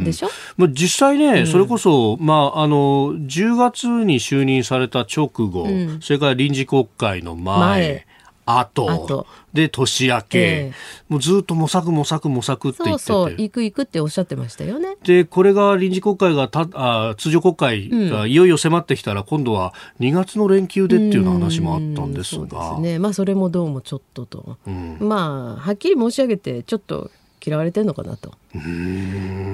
[0.02, 0.28] んでしょ？
[0.56, 5.66] まあ、実際ね、それこそ、まあ、あの10月に就任された直後、
[6.00, 8.04] それから臨時国会の前、前
[8.46, 9.26] 後後。
[9.52, 10.72] で年明け、ええ。
[11.08, 13.06] もうずっと模索模索模索って言ってて。
[13.10, 14.96] そうそう行く行くっておっしゃってましたよね。
[15.02, 22.76] でこれが臨時国会がたあ通常国会がいよいよ迫ってきたら、今度は2月の連休でっていうような話もあったんですそうでが。
[22.76, 22.98] すね。
[22.98, 24.98] まあそれもどうもちょっとと、ん。
[25.00, 27.10] まあはっきり申し上げてちょっと
[27.44, 28.34] 嫌われてるのかなと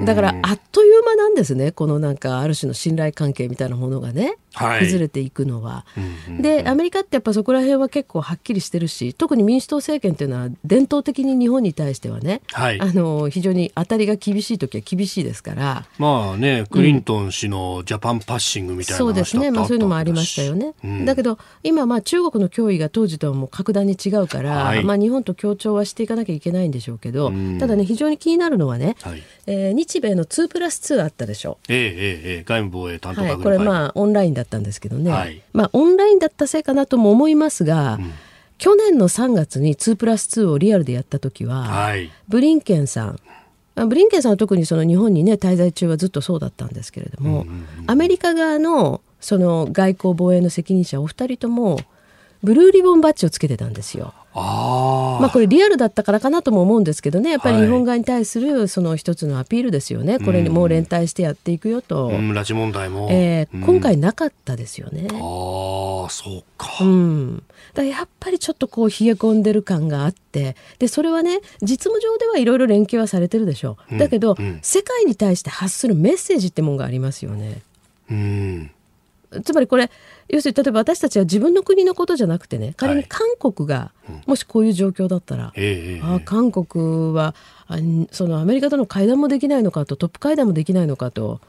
[0.04, 1.72] だからあっという間なんですね。
[1.72, 4.80] このなんかある種の信頼関係みたいなものがね、はい。
[4.80, 5.84] 崩れていくのは。
[5.96, 12.80] うんうんでアメリカってやっぱそこら辺は結構はっきりしてるし特に民主党政権っていうのは伝統的に日本に対してはね、はい。
[12.80, 15.86] あの非常に当たりが厳しい時は厳しいですから。
[15.98, 20.74] まあね、クリントン氏のジャパンパッシングみたいなそうですね、まあ、そういうのもありましたよね。
[21.04, 29.22] だけど今まあ中国の脅威が当時とはもう格段に違うから、はいまあ、日本と協調はしていかなきゃいけないんでしょうけど、ただね非常に気になるのはね、はい。
[29.46, 31.58] えー日米の2プラス2あったでしょ。
[31.68, 32.44] ええええええ。
[32.44, 35.42] 外務防衛担当はい、これまあオンラインだったんですけどね、はい。
[35.52, 37.98] まあオンラインだったせいかなとも思いますが、
[38.58, 42.10] 去年の3月に2プラス2をリアルでやった時は、はい。
[42.28, 43.20] ブリンケンさん。
[43.74, 47.46] あブリンケンさんは特にその日本にね滞在中はずっとそうだったんですけれども、
[47.86, 51.78] アメリカ側のその外交防衛の責任者お二人とも
[52.42, 54.12] ブルーリボンバッジをつけてたんですよ。
[54.34, 57.30] ああ、まあこれリアルだったからかなとも思うんですけどね。
[57.30, 57.66] やっぱりはい。
[57.66, 63.60] 日本側に対するその一つのアピールですよね、これにもう連帯してやっていくよと、うん、拉致問題も、えーうん。
[63.62, 65.08] 今回なかったですよね。
[65.12, 67.42] ああそうか、うん、
[67.74, 70.56] だやっぱりちょっとこう冷え込んでる感があって。
[70.78, 74.58] でそれはね実務上ではいろいろ連携はされてるでしょう、だけど、うん。
[74.62, 77.60] 世界に対して発するメッセージってもんがありますよね。
[78.10, 78.70] うん。
[79.44, 79.90] つまりこれ
[80.28, 83.92] 要するに例えば私たちは自分の国のことじゃなくてね仮に韓国が
[84.26, 87.34] もしこういう状況だったら、ええええあ韓国は
[88.10, 91.40] そのアメリカとの会談もできないのかとトップ会談もできないのかと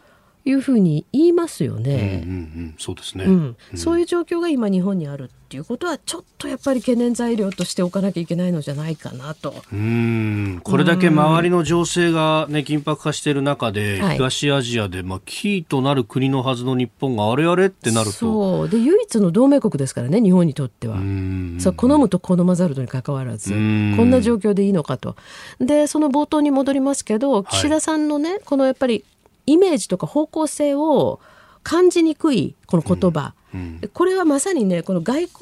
[0.46, 2.24] いうふうに言いますようんね。
[2.26, 9.54] うんうんそうですね、うん、そういう状況が今日本にあるっていうことはちょっとやっぱり懸念材料としておかなきゃいけないのじゃないかなと。
[9.72, 10.60] うん。
[10.64, 14.16] これだけ周りの情勢が、ね、緊迫化している中で、はい。
[14.16, 18.12] 東アジアで、まあ、キーとなる国のはずの日本があれあれってなると。
[18.14, 18.70] そう。
[18.70, 20.96] で唯一の同盟国ですからね日本にとっては。
[20.96, 21.58] うん。
[21.60, 23.96] そう好むと好まざるとにかかわらずこうん。
[24.06, 25.16] んな状況でいいのかと。
[25.60, 29.06] でその冒頭に戻りますけど岸田さんのね、このやっぱり
[29.46, 31.20] イメージとか方向性を
[31.64, 35.40] 感じにくいこの言葉、うんこれはまさにねこの外交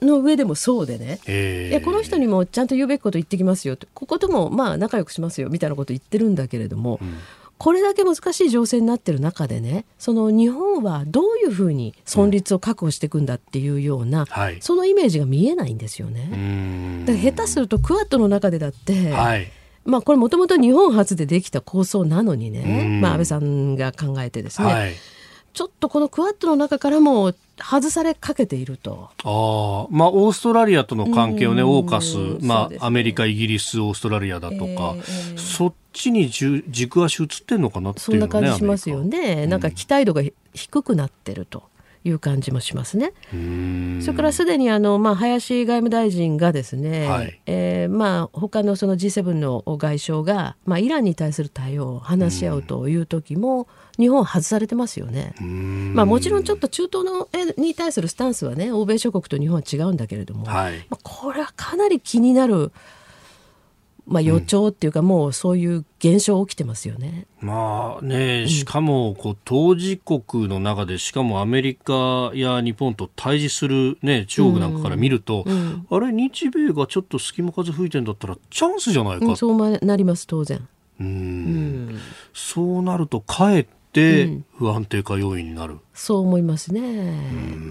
[0.00, 1.68] の上でもそうでね、ええ。
[1.68, 6.98] いやこの人にもちゃんと言うべきこと言ってきますよとここともまあ仲良くしますよみたいなこと言ってるんだけれども、
[7.58, 14.62] これだけ難しい情勢になってる中でねその日本はどういうふうに存立を確保していくんだっていうような、はい。
[14.62, 16.24] そのイメージが見えないんですようね。
[16.24, 17.04] ん。
[17.04, 19.52] だから下手するとクアッドの中でだって、はい
[19.90, 23.00] まあこれもともと日本初でできた構想なのにね、うん。
[23.00, 24.94] まあ安倍さんが考えてですね、はい。
[25.52, 29.10] ちょっとこのクアッドの中からも外されかけていると。
[29.24, 29.88] ああ。
[29.90, 31.68] まあ、オーストラリアとの関係をね、うん。
[31.70, 32.78] オーカス、まあ、ね。
[32.80, 38.30] アメリカ、イギリス、オーストラリアだとか、えーえーそっちに軸足移ってんのかなってそいうのね。
[38.30, 39.48] んな感じしますよね。
[39.48, 40.22] なんか期待度が
[40.54, 41.64] 低くなってると
[42.02, 43.12] いう感じもしますね。
[44.02, 55.34] それからすでにあの、まあ、林外務大臣がですね、はい、えー、まあ、他のその G7 の外相が、まあ、イランに対する対応を話し合うという時も、日本は外されてますよね。
[55.94, 62.72] まあ、もちろんちょっと中東のに対するスタンスはね欧米諸国と日本は違うんだけれども、はい、まあ、これはかなり気になる。
[64.10, 67.26] まあ、予兆っていうか、もうそういう現象起きてますよね。
[67.40, 80.66] まあね、しかもこう当事国の中で、しかもアメリカや日本と対峙する、ね、中国なんかから見ると、うん、あれ、日米がちょっと隙間風吹いてんだったら、チャンスじゃないか、うん、そうなります、当然。
[80.98, 81.98] うん、
[82.34, 87.14] そうなると、かえって不安定化要因になる、そう思いますね。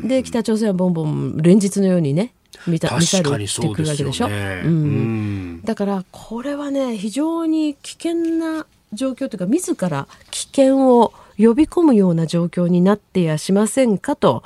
[0.05, 2.33] で、北朝鮮はボンボン連日のようにね、
[2.67, 4.27] ミサミサイルしてくるわけでしょ？
[4.27, 14.43] うね、うん、だからこれはね非常に危険な状況というか自ら危険を呼び込むような状況になってやしませんかと。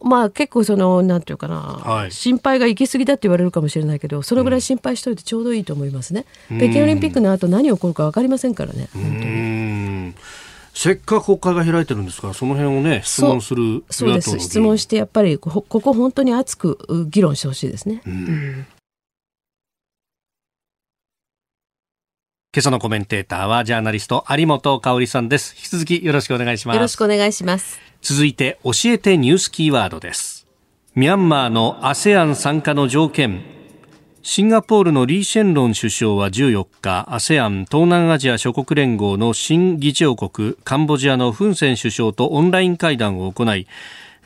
[0.00, 10.14] まあ結構そのなんていうかな、はい、心配が行き過ぎだって言われるかもしれないけどそのぐらい心配しといてちょうどいいと思いますね、うん、北京オリンピックの後何起こるか分かりませんからね本当に。
[10.78, 16.78] せっかく国会が開いてるんですから、その辺をね、質問するそうです、質問して、やっぱりここ、本当に熱く
[17.10, 18.00] 議論してほしいですね。
[18.06, 18.66] うん、うん
[22.54, 25.54] 今朝のコメンテーターはジャーナリスト有本香さんです。
[25.56, 26.76] 引き続きよろしくお願いします。
[26.76, 27.80] よろしくお願いします。
[28.00, 30.46] 続いて教えてニュースキーワードです。
[30.94, 33.42] ミャンマーの ASEAN 参加の条件、
[34.30, 43.66] シンガポールのリー・シェンロン首相は14日 ASEAN 東南アジア諸国連合の新議長国カンボジアのフン・セン首相とオンライン会談を行い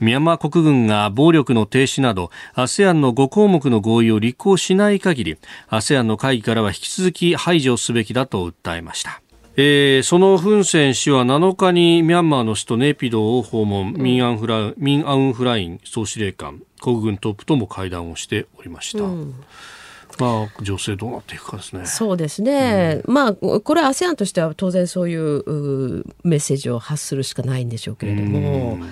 [0.01, 5.39] ミャンマー国軍が暴力の停止など ASEAN の5項目の合意を履行しない限り
[5.71, 9.23] ASEAN の会議からは引き続き排除すべきだと訴えました
[9.55, 19.05] えー、そのフン・セン氏は7日にミャンマーの首都ネピドを訪問、ミン・アンフラミン・アウン・フライン総司令官国軍トップとも会談をしておりました。
[19.05, 19.35] うん
[20.19, 21.87] まあ、情勢どうなっていくかですね。
[21.87, 23.01] そうですね。
[23.05, 28.75] うん、まあ、これ ASEAN としては当然そういうメッセージを発するしかないんでしょうけれども。
[28.75, 28.91] うん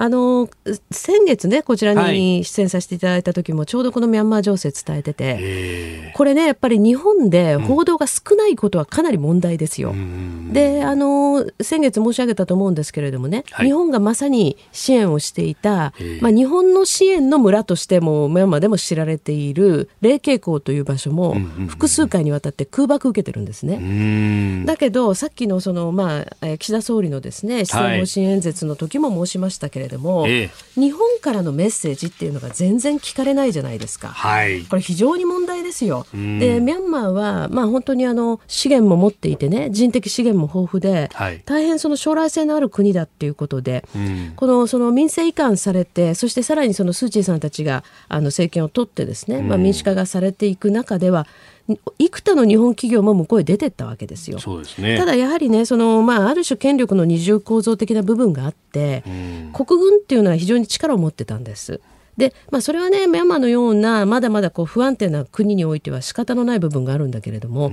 [0.00, 0.48] あの
[0.90, 9.90] 先月ねこちらに出演させていただいた時もちょうどこのミャンマー情勢伝えてて、これねやっぱり日本で報道が少ないことはかなり問題ですよ。
[9.90, 15.92] うん、であの先月申し上げたと思うんですけれどもね、はい、日本がまさに支援をしていた、
[16.22, 21.34] まあ、日本の支援の村としてもミャンマーでも知られている霊慶港という場所も
[21.68, 24.64] 複数回にわたって空爆受けてるんですね。
[24.64, 34.08] だけどさっきのその、まあ、岸田総理のですね施政方針演説の時も申しましたけれどども、ええ、日本からのメッセージっていうのが全然聞かれないじゃないですか。
[34.08, 36.06] はい、これ非常に問題ですよ。
[36.12, 43.84] でミャンマーは、まあ、本当にあの資源も持っていてね人的資源も豊富で、はい、大変その将来性のある国だっていうことで、
[44.36, 51.26] このその民政移管されてそしてさらにそのスー・チーさんたちがあの政権を取ってですね、まあ、民主化がされていく中では
[51.98, 54.38] 幾多の日本企業も向こうへ出てったわけですよ。
[54.38, 59.02] そうですね、ただやはりねその、まあ、ある種権力の二重構造的な部分があって、
[59.52, 61.80] 国軍っていうのは非常に力を持ってたんです。
[62.16, 67.72] で、まあ、それはねミャンマーのようなまだまだこう不安定な国においては仕方のない部分があるんだけれども、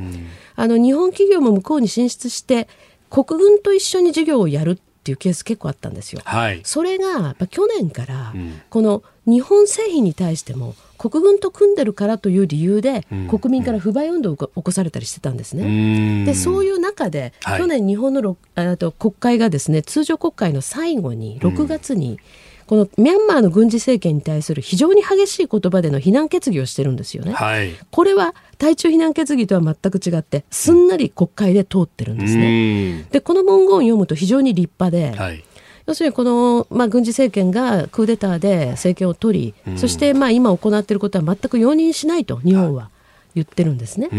[0.56, 2.68] あの日本企業も向こうに進出して
[3.10, 6.22] 国軍と一緒に事業をやるっていうケース結構あったんですよ。
[6.24, 8.34] はい、それが去年から
[8.70, 16.26] この日本製品に対しても国軍と組んでるからという理由で、国民から不買運動を起こされたりしてたんですね。
[16.26, 22.20] でそういう中で、はい、去年日本のあと国会がですね通常国会の最後に6月に、
[22.68, 27.32] このミャンマーの軍事政権に対する非常に激しい言葉での非難決議をしてるんですよね。
[27.32, 33.08] はい、これは対中非難決議とは全く違ってすんなり国会で通ってるんですね。
[33.10, 35.44] でこの文言を読むと非常に立派で、はい、
[35.88, 42.90] 要するにこの、まあ、軍事政権がクーデターで政権を取り、そしてまあ今行っていることは全く容認しないと日本は
[43.36, 44.10] 言ってるんですね。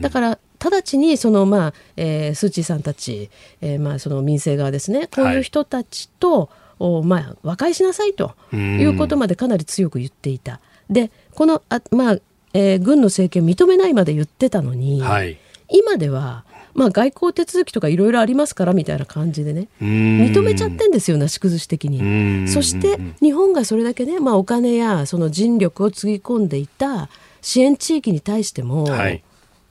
[0.00, 6.48] だから直ちにその、まあえー、スー・チーさんたち、えーまあ、その民政側ですねこういう人たちと、
[6.78, 10.60] はい、まあ、和解しなさいということまでかなり強く言っていた。
[10.90, 12.18] でこのあ、まあ
[12.52, 16.44] えー、軍の政権を認めないまで言ってたのに、はい、今では
[16.74, 19.68] まあ、外交手続きとかいろいろありますからみたいな感じでね。
[19.80, 22.48] 認めちゃってんですよなし崩し的に。
[22.48, 27.08] そして日本がそれだけね、まあ、お金やその人力をつぎ込んでいた
[27.40, 29.22] 支援地域に対しても、はい、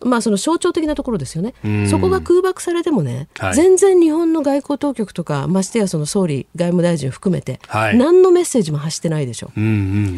[0.04, 1.54] まあ、その象徴的なところですよね。
[1.64, 3.54] うん、そこが空爆されてもね、はい。
[3.56, 7.98] 全然日本の外交当局とか、ましてやその総理、外務大臣含めて、はい。
[7.98, 9.52] 何のメッセージも発してないでしょ。
[9.56, 9.70] うんうん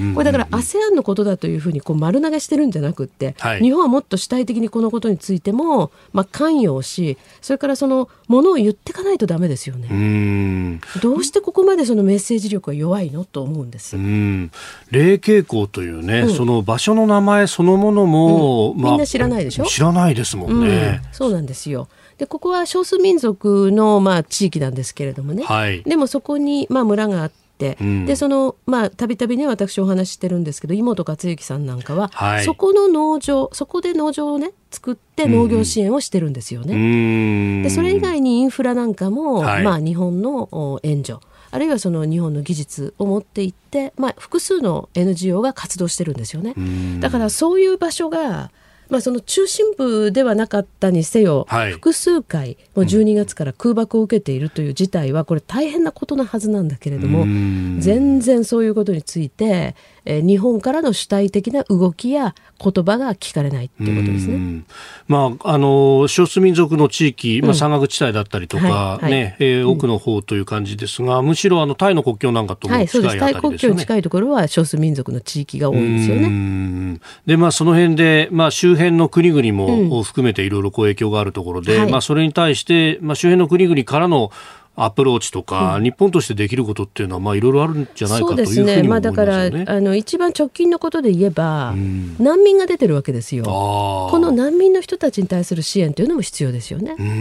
[0.09, 3.61] うんこれだから ASEAN のことだというふうにこう丸投げしてるんじゃなくって、はい。
[3.61, 10.81] 日本はもっと主体的にこのことについても、まあ、関与をしそれからそのものを言っていかないとダメですよね、うん。
[11.01, 14.51] どうしてここまでそのメッセージ力が弱いのと思うんです、うん、
[14.89, 16.33] 霊傾向というね、うん。
[16.33, 18.83] その場所の名前そのものも、うん。
[18.83, 19.65] みんな知らないでしょ？
[19.75, 21.01] 知らないですもんね。
[21.03, 21.13] うん。
[21.13, 21.89] そうなんですよ。
[22.17, 25.83] でここは少数民族のまあ地域なんですけれどもね、はい。
[25.83, 28.05] でもそこにまあ村があって、うん。
[28.05, 32.45] でそのまあたびたびね私お話ししてるんですけど妹克之さんなんかは、はい。
[32.45, 36.75] そこの農場そこで農場をね作って農業支援をしてるんですようね。
[36.75, 37.63] ん。
[37.63, 39.63] でそれ以外にインフラなんかも、はい。
[39.63, 41.19] まあ日本のお援助
[41.51, 46.53] あるいはその日本の技術を持っていって、まあ、複数の NGO が活動してるんですよね。
[46.55, 46.99] うん。
[46.99, 48.51] だからそういう場所が、
[48.89, 51.71] まあ、その中心部ではなかったにせよ、はい。
[51.71, 57.77] 複数回もう12月から空爆を受けているという事態はこれ大変なことなはずなんだけれども、うん。
[57.79, 59.75] 全然そういうことについて、
[60.05, 64.35] えー日本からの主体的な動きや言葉が聞かれないっていうことですね。
[64.35, 64.65] うん
[65.07, 73.19] まあ、あの少数民族の地域、まあ、山岳地帯だったりとか、ねえー奥の方という感じですが、むしろあのタイの国境なんかともはい、そうです。
[73.19, 73.77] タイ国境に。
[73.77, 76.27] 近いところは少数民族の地域が多いんですようね。
[76.27, 84.31] んで、まあ、その辺で、まあ、周辺の国々も含めていろいろこう影響があるところで、はいまあ、それに対して、まあ、周辺の国々からの
[84.75, 88.87] アプローチとか、日本としてできることっていうのは、まあ、いろいろあるんじゃないかそうというふうにですね。
[88.87, 89.65] まあも思いますだから、よね。
[89.67, 93.45] あの一番直近のことで言えば、ん難民が出てるわけですよ。
[93.45, 96.95] この難民の人たちに対する支援というのも必要ですよね。
[96.97, 97.15] うんうんう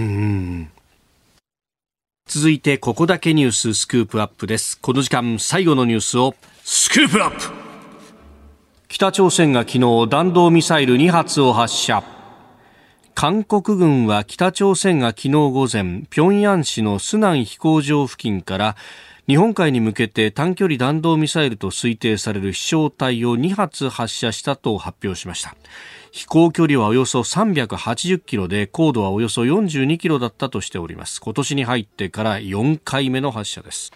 [0.62, 0.70] ん
[2.26, 4.78] 続いて、ここだけニューススクープアップです。
[4.80, 6.34] この時間、最後のニュースを
[6.64, 7.52] スクープアップ
[8.88, 12.13] 北朝鮮が昨日、弾道ミサイル2発を発射。
[13.14, 18.76] 韓国軍は北朝鮮が昨日午前、平壌市のスナン飛行場付近から
[19.28, 25.54] 日本海に向けて短距離弾道ミサイルと推定される飛翔体を2発発射したと発表しました。
[26.10, 31.20] 飛行距離はおよそ380キロで高度はおよそ42キロだったとしております。
[31.20, 33.92] 今年に入ってから4回目の発射です。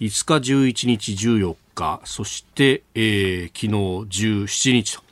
[0.00, 5.09] 5日、11日、14日、そして、えー昨日17日と。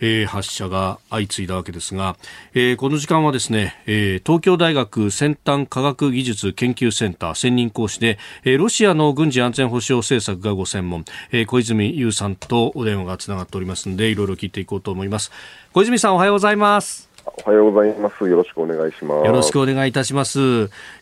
[0.00, 2.16] えー発射が相次いだわけですが、
[2.54, 15.30] えーこの時間はですね、えー東京大学先端科学技術研究センター専任講師で、えーロシアの軍事安全保障政策がご専門、えー小泉悠さんとお電話がつながっておりますので、いろいろ聞いていこうと思います。
[15.72, 17.08] 小泉さんおはようございます。
[17.46, 18.26] おはようございます。
[18.28, 19.26] よろしくお願いします。
[19.26, 20.38] よろしくお願いいたします。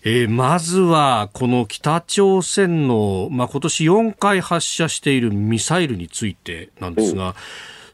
[0.05, 7.35] えーまずは、この北朝鮮の、まあ、今年4回発射しているミサイルについてなんですが、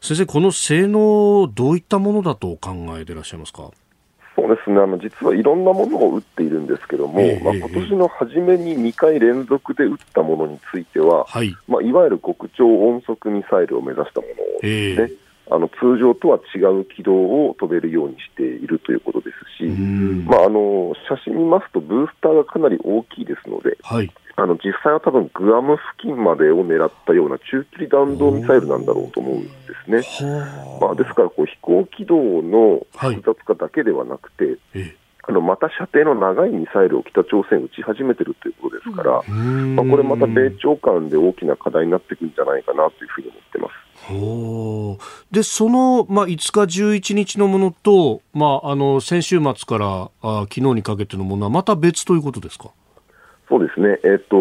[0.03, 3.71] 先生、この性能、どういったものだとお考えでいらっしゃいますか？
[4.35, 4.81] そうですね。
[4.81, 11.55] あの実はいろんなものを撃っているんですけども、ええまあ、今年の初めに2回連続で撃ったものについては、はい。
[11.69, 15.19] まあ、いわゆる極超音速ミサイルを目指したものえですね。
[15.49, 24.11] あの通常とは違う軌道を飛べるようにしているということですし、んまあ、あの写真見ますと、ブースターがかなり大きいですので、はい。
[24.35, 29.49] あの実際は多分グアム付近までを狙ったような中距離弾道ミサイルなんだろうと思うんで
[30.03, 30.25] すね。
[30.81, 43.73] まあ、ですからこう飛行軌道の複雑化だけではなくて、えあのまた射程の長いミサイルを北朝鮮撃ち始めてるということですから、ーまあ、これまた米朝間で大きな課題になっていくんじゃないかなというふうに思ってます。
[44.05, 45.33] ほう。
[45.33, 52.71] で、その、まあ、5日、11日のものと、まあ、あの、先週末からあ昨日にかけてのものはまた別ということですか？
[53.49, 54.35] そうですね、えっと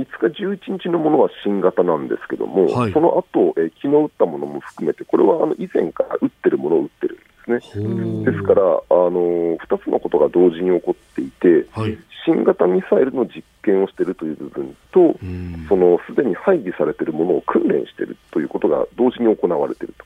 [0.00, 2.92] 5日、11日のものは新型なんですけども、はい。
[2.92, 8.24] その後、えー昨日撃ったものも含めて、これはあの以前から撃ってるものを撃ってるんですね。
[8.24, 11.98] ですから、あの2つのことが同時に起こっていて、はい。
[12.26, 20.04] 新型ミサイルの実験をしているという部分と、うんそのすでに配備されているものを訓練しているということが同時に行われていると。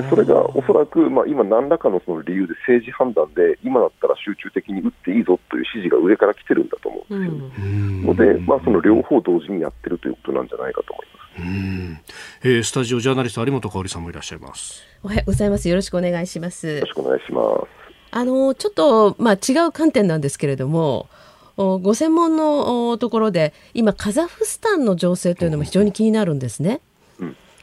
[0.00, 7.66] でそれがおそらく、まあ、今、何らかのその理由で政治判断で、今だったら集中的に撃っていいぞという指示が上から来てるんだと思うんですよ。
[7.66, 11.23] うんので、まあ、その両方同時にやってるということなんじゃないかと思います。
[11.38, 12.00] うん
[12.42, 14.82] えースタジオジャーナリスト有本香里さんもいらっしゃいます。
[15.02, 15.68] おはようございます。
[15.68, 16.86] よろしくお願いしますよろ。
[16.86, 17.68] しくお願いします。
[18.10, 21.08] あのちょっと、まあ、違う観点なんですけれども
[21.56, 26.74] おご専門のおところで今カザフスタンの情勢というのも非常に気になるんですね。
[26.74, 26.93] うん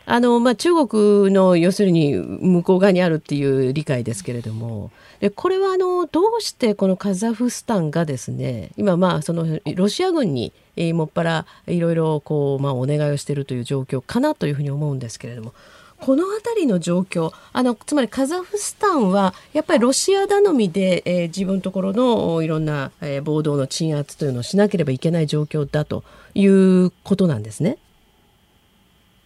[0.06, 4.92] あのまあ、中国の要するに向こう側にあるっていう理解ですけれども。
[5.20, 15.54] でこれはあのどうしてこのカザフスタンがですね今まあそのロシア軍にえーもっぱらいろいろ、お願いをしているという状況かなというふうに思うんですけれども。
[16.02, 27.78] この辺りの状況あのつまりカザフスタンはやっぱりロシア頼みで、えー、自分のところのいろんな、えー、暴動の鎮圧というのをしなければいけない状況だということなんですね。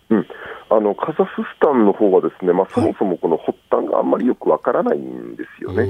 [0.10, 0.28] うん、
[0.76, 5.84] あのカザフスタンの方はですね、まあ、そもそもこの発端があんまりよくわからないんですよね。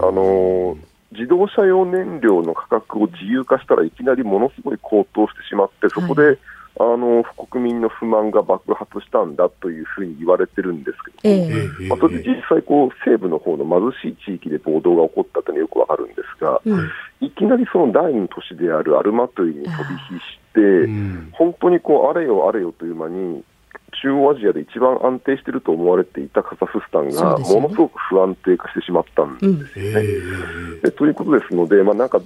[0.00, 0.76] あの
[1.12, 6.38] 自動車用燃料の価格を自由化したらいきなりものすごい高騰してしまって、そこで、はい
[6.80, 23.42] あの国民の不満が爆発したんだというふうに言われてるんですけども、えー、まあ、それで実際こう、西部の方の貧しい地域で暴動が起こったというのはよくわかるんですが、うん、いきなりその第二都市であるアルマトイに飛び火して、うん、本当にこうあれよあれよという間に、
[24.02, 30.08] 中央アジアで一番安定していると思われていたカザフスタンがものすごく不安定化してしまったんですよね。
[30.84, 32.20] うん、ということですので、まあ、なんか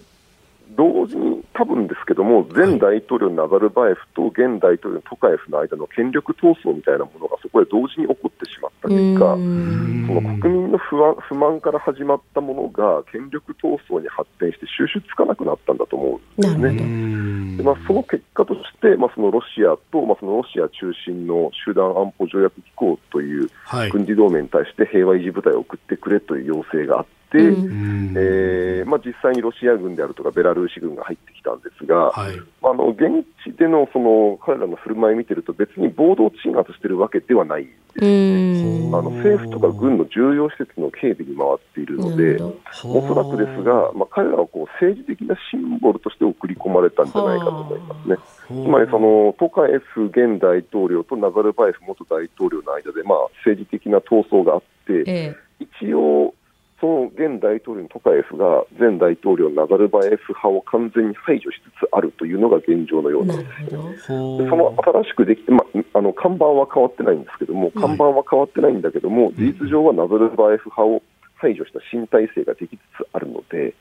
[0.76, 17.56] 同時に多分ですけども、前大統領のナザルバエフと現大統領のトカエフの間の権力闘争みたいなものがそこで同時に起こってしまった結果、その国民の不安不満から始まったものが権力闘争に発展して収拾つかなくなったんだと思うんですね。
[17.56, 23.48] でまあ、その結果として、まあ、そのロシアと、まあ、そのロシア中心の集団安保条約機構という
[23.92, 42.40] 軍事同盟に対して平和維持部隊を送ってくれという要請があって、うん、えー、まあ、実際にロシア軍であるとかベラルーシ軍が入ってきたんですが、はい、あの現地でのその彼らの振る舞いを見てると別に暴動鎮圧してるわけではないですね、あの政府とか軍の重要施設の警備に回っているので、
[42.84, 48.16] おそらくですが、まあ、彼らはこう政治的なシンボルとして送り込まれたんじゃないかと思いますね。
[48.48, 56.34] つまりそのトカエフ現大統領とナザルバエフ元大統領の間で、まあ、政治的な闘争があって、ええ、一応、
[56.82, 64.12] その現大統領のトカエフが前大統領ナザルバエフ派を完全に排除しつつあるというのが現状のようなんですよ、ね、そ
[64.56, 71.02] の新しくできて、まあ、あの看板は変わってないんですけども、看板は変わってないんだけども、事実上はナザルバエフ派を
[71.38, 73.74] 排除した新体制ができつつあるので、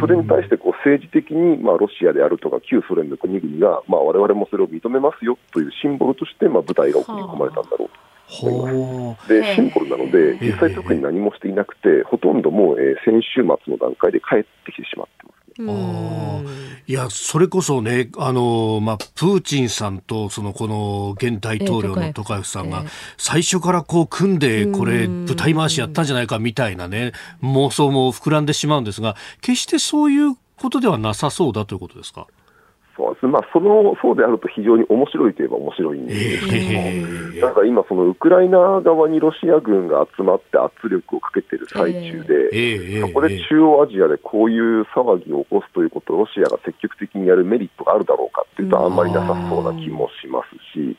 [0.00, 8.05] それに対してこう政治的に、まあ、ロシアであるとか旧ソ連の国々が、まあ、我々もそれを認めますよというシンボルとして、まあ、部隊が送り込まれたんだろうと。
[9.28, 15.36] でシンボルなので、実際特に何もしていなくて、ほとんどもう、えー、先週末の段階で帰ってきてしまってます。
[15.58, 16.42] あ
[16.88, 22.84] いや、それこそね、あの、まあ、プーチンさんと、その、この、現大統領のトカエフさんが、
[23.16, 27.12] 最初からこう、組んで、これ、舞台回しやったんじゃないか、みたいなね、
[27.42, 32.26] 妄想も膨らんでしまうんですが、決してそういうことではなさそうだということですか？
[32.96, 36.64] そうですまあ、そのそうであると非常に面白いといえば面白いんですけど。
[36.64, 36.92] も、え。
[37.36, 50.96] ー、ただ今、そのウクライナ側にロシア軍が集まって圧力をかけている最中で、えー、そこで中央アジアでこういう騒ぎを起こすということをロシアが積極的にやるメリットがあるだろうかというと、あんまりなさそうな気もしますし、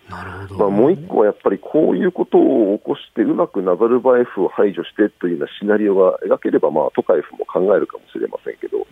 [0.58, 8.86] まあ、もう一個はやっぱりこういうことを起こして、うまくナザルバエフを排除してというようなシナリオが描ければ、まあ、トカエフも考えるかもしれませんけど、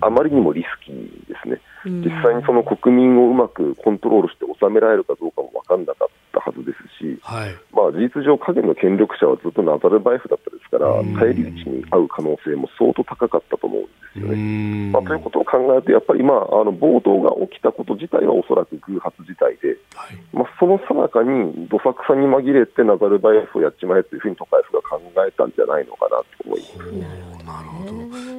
[0.00, 1.60] あまりにもリスキーですね。
[1.84, 14.90] 実際にその国民をうまくコントロールして収められるかどうかも分かんなかったはずですし、はい、まあ、事実上、影の権力者はずっとナザルバエフだったですから、返り討ちに遭う可能性も相当高かったと思うんですよね。
[14.90, 27.44] まあ、ということを考えると、やっぱり、まあ、あの暴動が起きたこと自体はおそらく偶発事態で、はい、まあ、そのさなかにどさくさに紛れてナザルバエフをやっちまえというふうにトカエフが考えたんじゃないのかなと思います。
[27.44, 27.94] なるほど。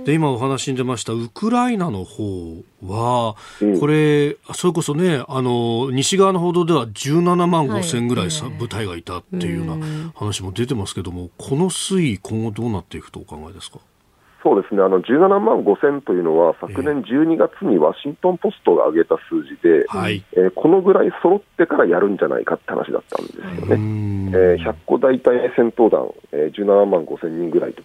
[0.06, 3.36] で今お話に出ましたウクライナの方は、
[3.80, 13.80] これ、それこそねあの西側の報道では17万5千ぐらいさ、はい、部隊がいたっていうような話も出てますけども、この推移、今後どうなっていくとお考えですか？
[14.44, 14.84] そうですね。
[14.84, 23.44] あの17万5000というのは、昨年12月にワシントン・ポストが上げた数字で、はい、えー、このぐらい揃ってからやるんじゃないかって話だったんですよ
[23.76, 27.82] ね、えー、100個大隊戦闘団、えー、17万5000人ぐらいと。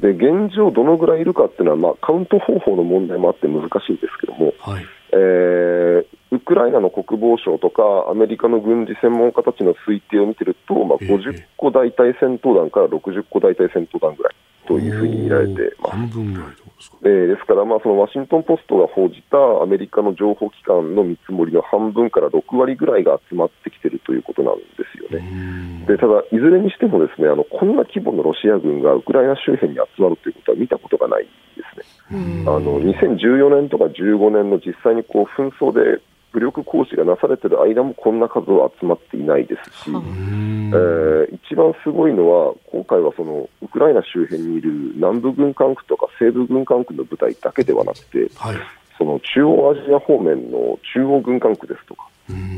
[0.00, 14.34] で現状、どのぐらいいるかっていうのは、まあ、カウント方法の問題もあって難しいんですけども、はい、えー、ウクライナの国防省とかアメリカの軍事専門家たちの推定を見てると、まあ、50個大隊戦闘団から60個大隊戦闘団ぐらい
[14.68, 15.96] というふうに見られてます。
[15.96, 25.86] 半分ぐらいですか、えー、ですから、まあ、そのワシントン・ポストが報じたアメリカの情報機関の見積もりの半分から6割ぐらいが集まってきているということなんですよね。
[25.88, 32.44] でただ、いずれにしてもですねあのこんな規模のロシア軍がウクライナ周辺に集まるということは見たことがないですね。
[32.44, 36.02] あの2014年とか15年の実際にこう紛争で
[36.38, 48.56] 武力行使がなされている間もこんな数は集まっていないですし、えー、一番すごいのは、今回はそのウクライナ周辺にいる南部軍管区とか西部軍管区の部隊だけではなくて、はい、
[48.96, 52.08] その中央アジア方面の中央軍管区ですとか、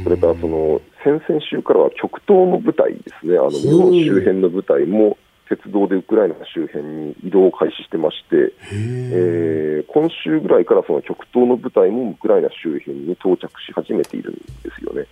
[0.04, 5.16] それからその先々週からは極東の部隊ですね、あの日本周辺の部隊も
[5.51, 15.07] 鉄道でウクライナ周辺に移動を開始してまして、えー、今週ぐらいからその極東の部隊もウクライナ周辺に到着し始めているんですよね。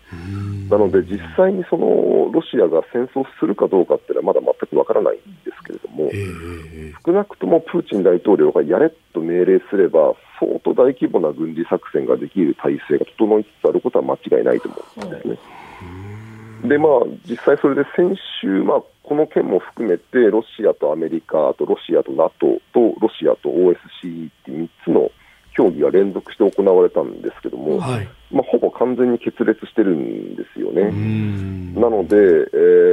[0.70, 6.08] なので、実際にそのロシアが戦争するかどうかっていうのはまだ全くわからないんですけれども、
[7.04, 15.38] 少なくともプーチン大統領がやれと命令すれば、相当大規模な軍事作戦ができる体制が整いつつあることは間違いないと思うんですね。
[16.68, 16.90] でまあ、
[17.28, 25.10] 実際それで先週、まあ、この件も含めて、ロシアとアメリカ、あとロシアと NATO とロシアと OSCE って3つの
[25.54, 30.84] 協議が連続して行われたんですけども、はい、まあ、ほぼ完全に決裂してるんですよね。
[31.80, 32.20] なので、え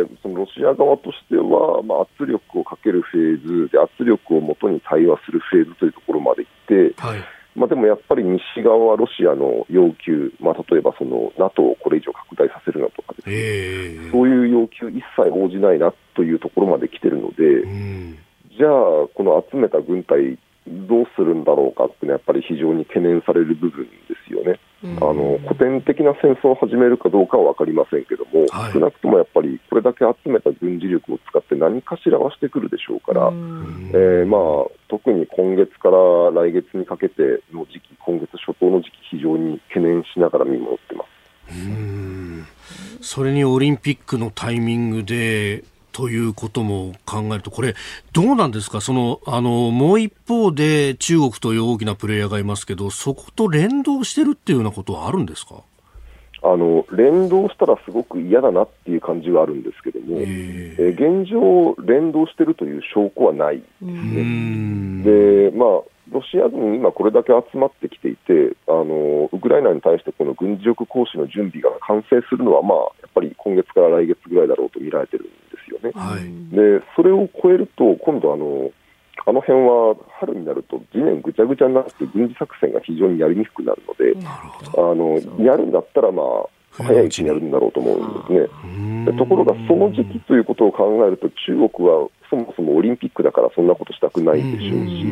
[0.04, 7.20] ー、そのロシア側としては、まあ、圧力をかけるフェーズで、圧力をもとに対話するフェーズというところまでいって、はい
[7.56, 18.18] まあ、でもやっぱり西側はロシアの要求、まあ、例えばその NATO をこれ以上拡大させるなとかね、えー、そういう要求一切応じないなというところまで来てるので、うん、
[18.58, 18.72] じゃあ、
[19.14, 20.38] この集めた軍隊、
[20.68, 23.92] どうするんだろうかっていうのは、やっぱり非常に懸念される部分で
[24.28, 24.60] すよね。
[24.84, 34.42] あの古典的な戦争を始めるかどうかは分かりませんけども、はい、少なくともやっぱりこれだけ集めた軍事力を使って何かしらはしてくるでしょうから、えー、まあ、
[34.88, 35.98] 特に今月から
[36.32, 41.16] 来月にかけての時期、今月初頭の時期、非常に懸念しながら見守ってます。
[43.02, 45.64] それにオリンピックのタイミングで
[45.96, 47.74] ということも考えると、これ、
[48.12, 55.64] どうなんですか、そのあのもう一方で中国という大きなプレイヤーがいますけど、そこと連動してるっていうようなことはあるんですか？
[56.44, 63.60] あの連動したらすごく嫌だなっていう感じはあるんですけども、えー、現状、連動してるという証拠はない。
[63.60, 65.04] ですね。
[65.04, 65.70] でまあ
[66.12, 75.28] ロシア軍、今これだけ集まってきていて、あのウクライナに対してこの軍事力行使の準備が完成するのは、まあ、やっぱり今月から来月ぐらいだろうと見られてるん
[75.76, 75.92] よね。
[75.94, 76.24] はい、
[76.56, 78.72] でそれを超えると、今度あの、
[79.28, 84.28] あの辺は春になると地面ぐちゃぐちゃになって軍事作戦が非常にやりにくくなるので、
[84.78, 89.18] あのやるんだったら、まあ、早いうちにやるんだろうと思うんですね。
[89.18, 95.06] ところが、その時期ということを考えると、中国はそもそもオリンピックだからそんなことしたくないでしょうし、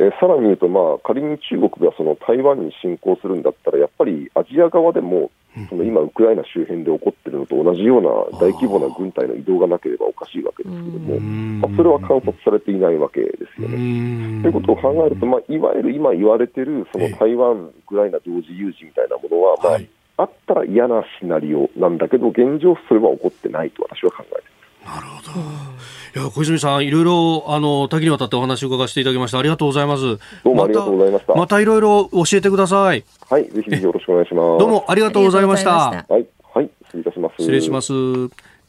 [0.00, 5.30] えー、さらに言うと、まあ、仮に中国がその台湾に侵攻するんだったら、やっぱりアジア側でも、
[5.68, 14.42] その今、ウクライナ周辺で起こっているのと同じような大規模な軍隊の移動がなければおかしいわけですけれども、まあ、それは観察されていないわけですよね。
[14.42, 24.59] ということを考えると、まあ、いわゆる今言われているその台湾、ウクライナ同時有事みたいなものは、まあ、あったら嫌なシナリオなんだけど、現状、それは起こってないと私は考えています。
[24.84, 25.30] なるほど。
[26.20, 29.38] いや小泉さん、いろいろあの多岐にわたってお話を伺わせていただきました。
[29.38, 30.18] ありがとうございます。
[30.44, 31.34] どうもありがとうございました。
[31.34, 33.04] またいろいろ教えてください。
[33.28, 34.58] はい、ぜひぜひよろしくお願いします。
[34.58, 35.70] どうもありがとうございました。
[35.70, 37.34] はい、はい、失礼いたします。
[37.38, 37.92] 失礼します。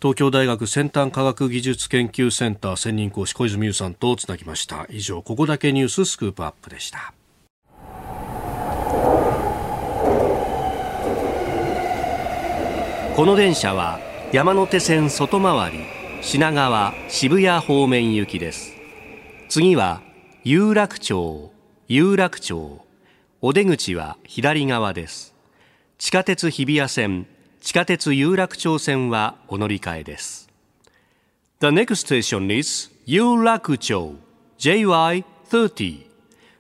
[0.01, 7.13] 東京大学先端科学技術研究センター専任講師小泉優さんとつなぎました以上ここだけニューススクープアップでした
[13.15, 13.99] この電車は
[14.33, 18.73] 山手線外回り品川渋谷方面行きです
[19.49, 20.01] 次は
[20.43, 21.51] 有楽町
[21.87, 22.85] 有楽町
[23.41, 25.33] お出口は左側です
[25.97, 27.25] 地下鉄日比谷線
[27.61, 30.49] 地下鉄有楽町線はお乗り換えです。
[31.59, 34.15] The next station is 有楽町
[34.57, 36.07] JY30.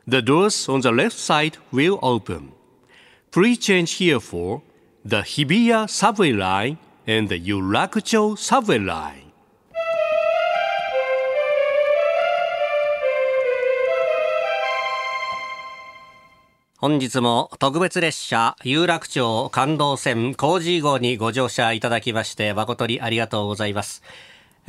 [0.07, 2.51] The doors on the left side will open.
[3.31, 4.61] Please change here for
[5.03, 9.30] the Hibiya subway line and the Yurakucho subway line.
[16.81, 24.01] 本日も特別列車有楽町感動線工事号にご乗車いただきまして誠にありがとうございます。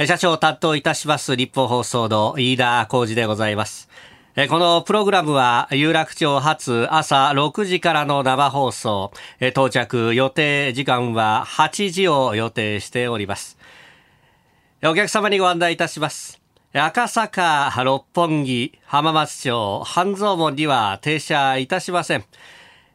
[0.07, 3.89] 社長を担当いたします立法放送の飯田浩二でございます。
[4.51, 9.11] このプログラムは有楽町発朝6時からの生放送、
[9.41, 13.57] 到着予定時間は8時を予定しております。
[14.85, 16.42] お客様にご案内いたします。
[16.75, 22.25] 赤坂、六本木、浜松町、半蔵門には停車いたしません。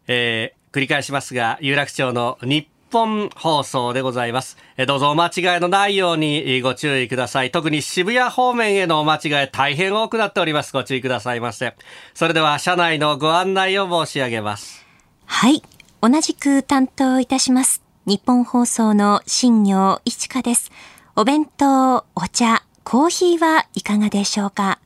[0.08, 4.58] えー、繰り返しますが、有楽町の日本放送でございます。
[4.88, 7.52] どうぞお間違いのないようにご注意ください。
[7.52, 10.74] 特に渋谷方面へのお間違い大変多くなっております。
[10.74, 11.76] ご注意くださいませ。
[12.16, 14.88] それでは車内のご案内を申し上げます。
[15.28, 15.62] はい。
[16.02, 17.84] 同じく担当いたします。
[18.08, 20.72] 日本放送の新業一華です。
[21.16, 24.80] お弁当、お茶、コーヒーはいかがでしょうか？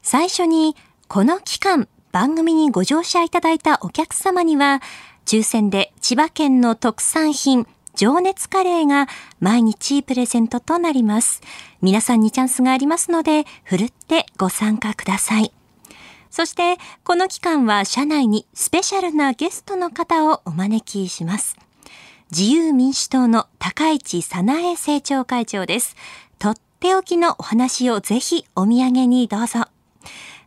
[0.00, 0.76] 最初に、
[1.08, 4.80] この期間、番組にご乗車いただいたお客様には、
[5.26, 7.66] 抽選で千葉県の特産品、
[7.96, 9.08] 情熱カレーが
[9.40, 11.40] 毎日プレゼントとなります。
[11.80, 15.52] 皆さんにチャンスがありますので、ふるってご参加ください。
[16.30, 21.56] そして、この期間は社内にスペシャルなゲストの方をお招きします。
[22.30, 25.96] 自由民主党の高市早苗政調会長です。
[26.38, 29.66] とっておきのお話をぜひお土産にどうぞ。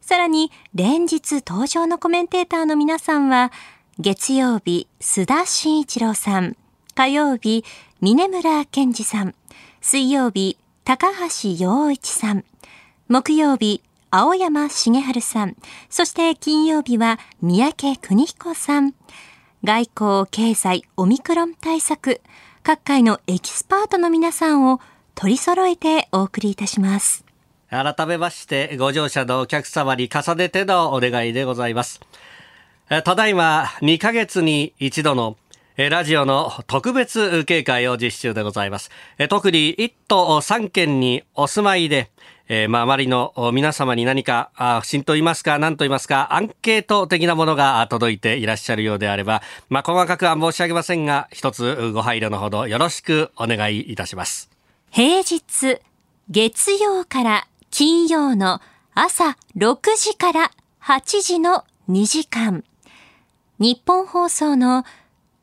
[0.02, 3.54] さらに、連日登場のコメンテーターの皆さんは、
[4.00, 6.58] 月曜日、須田慎一郎さん、
[6.94, 7.64] 火曜日、
[8.02, 9.34] 峰村健二さん、
[9.80, 12.44] 水曜日、高橋洋一さん、
[13.08, 13.82] 木曜日、
[14.12, 15.56] 青山茂春さん、
[15.90, 18.94] そして金曜日は三宅邦彦さん、
[19.64, 22.20] 外交、経済、オミクロン対策、
[22.62, 24.82] 各界のエキスパートの皆さんを
[25.16, 27.26] 取り揃えてお送りいたします。
[27.70, 32.00] 改めまして、ご乗車のお客様に重ねてのお願いでございます。
[32.88, 35.38] ただいま2ヶ月に一度の
[35.76, 38.92] ラジオの特別警戒を実施中でございます。
[39.30, 42.12] 特に1都3県にお住まいで、
[42.48, 54.55] えー、まあ、周りの皆様に何か、あ不審と言いますか、何と言いますか、アンケート的なものが届いていらっしゃるようであれば、まあ、細かくは申し上げませんが、一つご配慮のほどよろしくお願いいたします。
[54.96, 55.82] 平日、
[56.30, 58.62] 月曜から金曜の
[58.94, 62.64] 朝6時から8時の2時間。
[63.60, 64.86] 日本放送の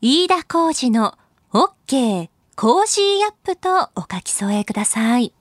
[0.01, 1.19] 飯田浩二の
[1.53, 5.35] OK コージーアップとお書き添えください。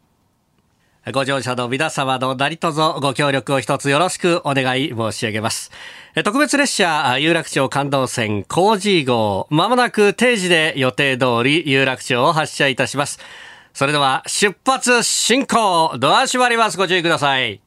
[1.14, 5.72] ご乗車の皆様の何卒ご協力を一つよろしくお願い申し上げます。
[6.26, 13.18] 特別列車有楽町感動線工事号、まもなく定時で予定通り有楽町を発車いたします。
[13.74, 16.78] それでは出発進行ドア閉まります。
[16.78, 17.62] ご注意ください。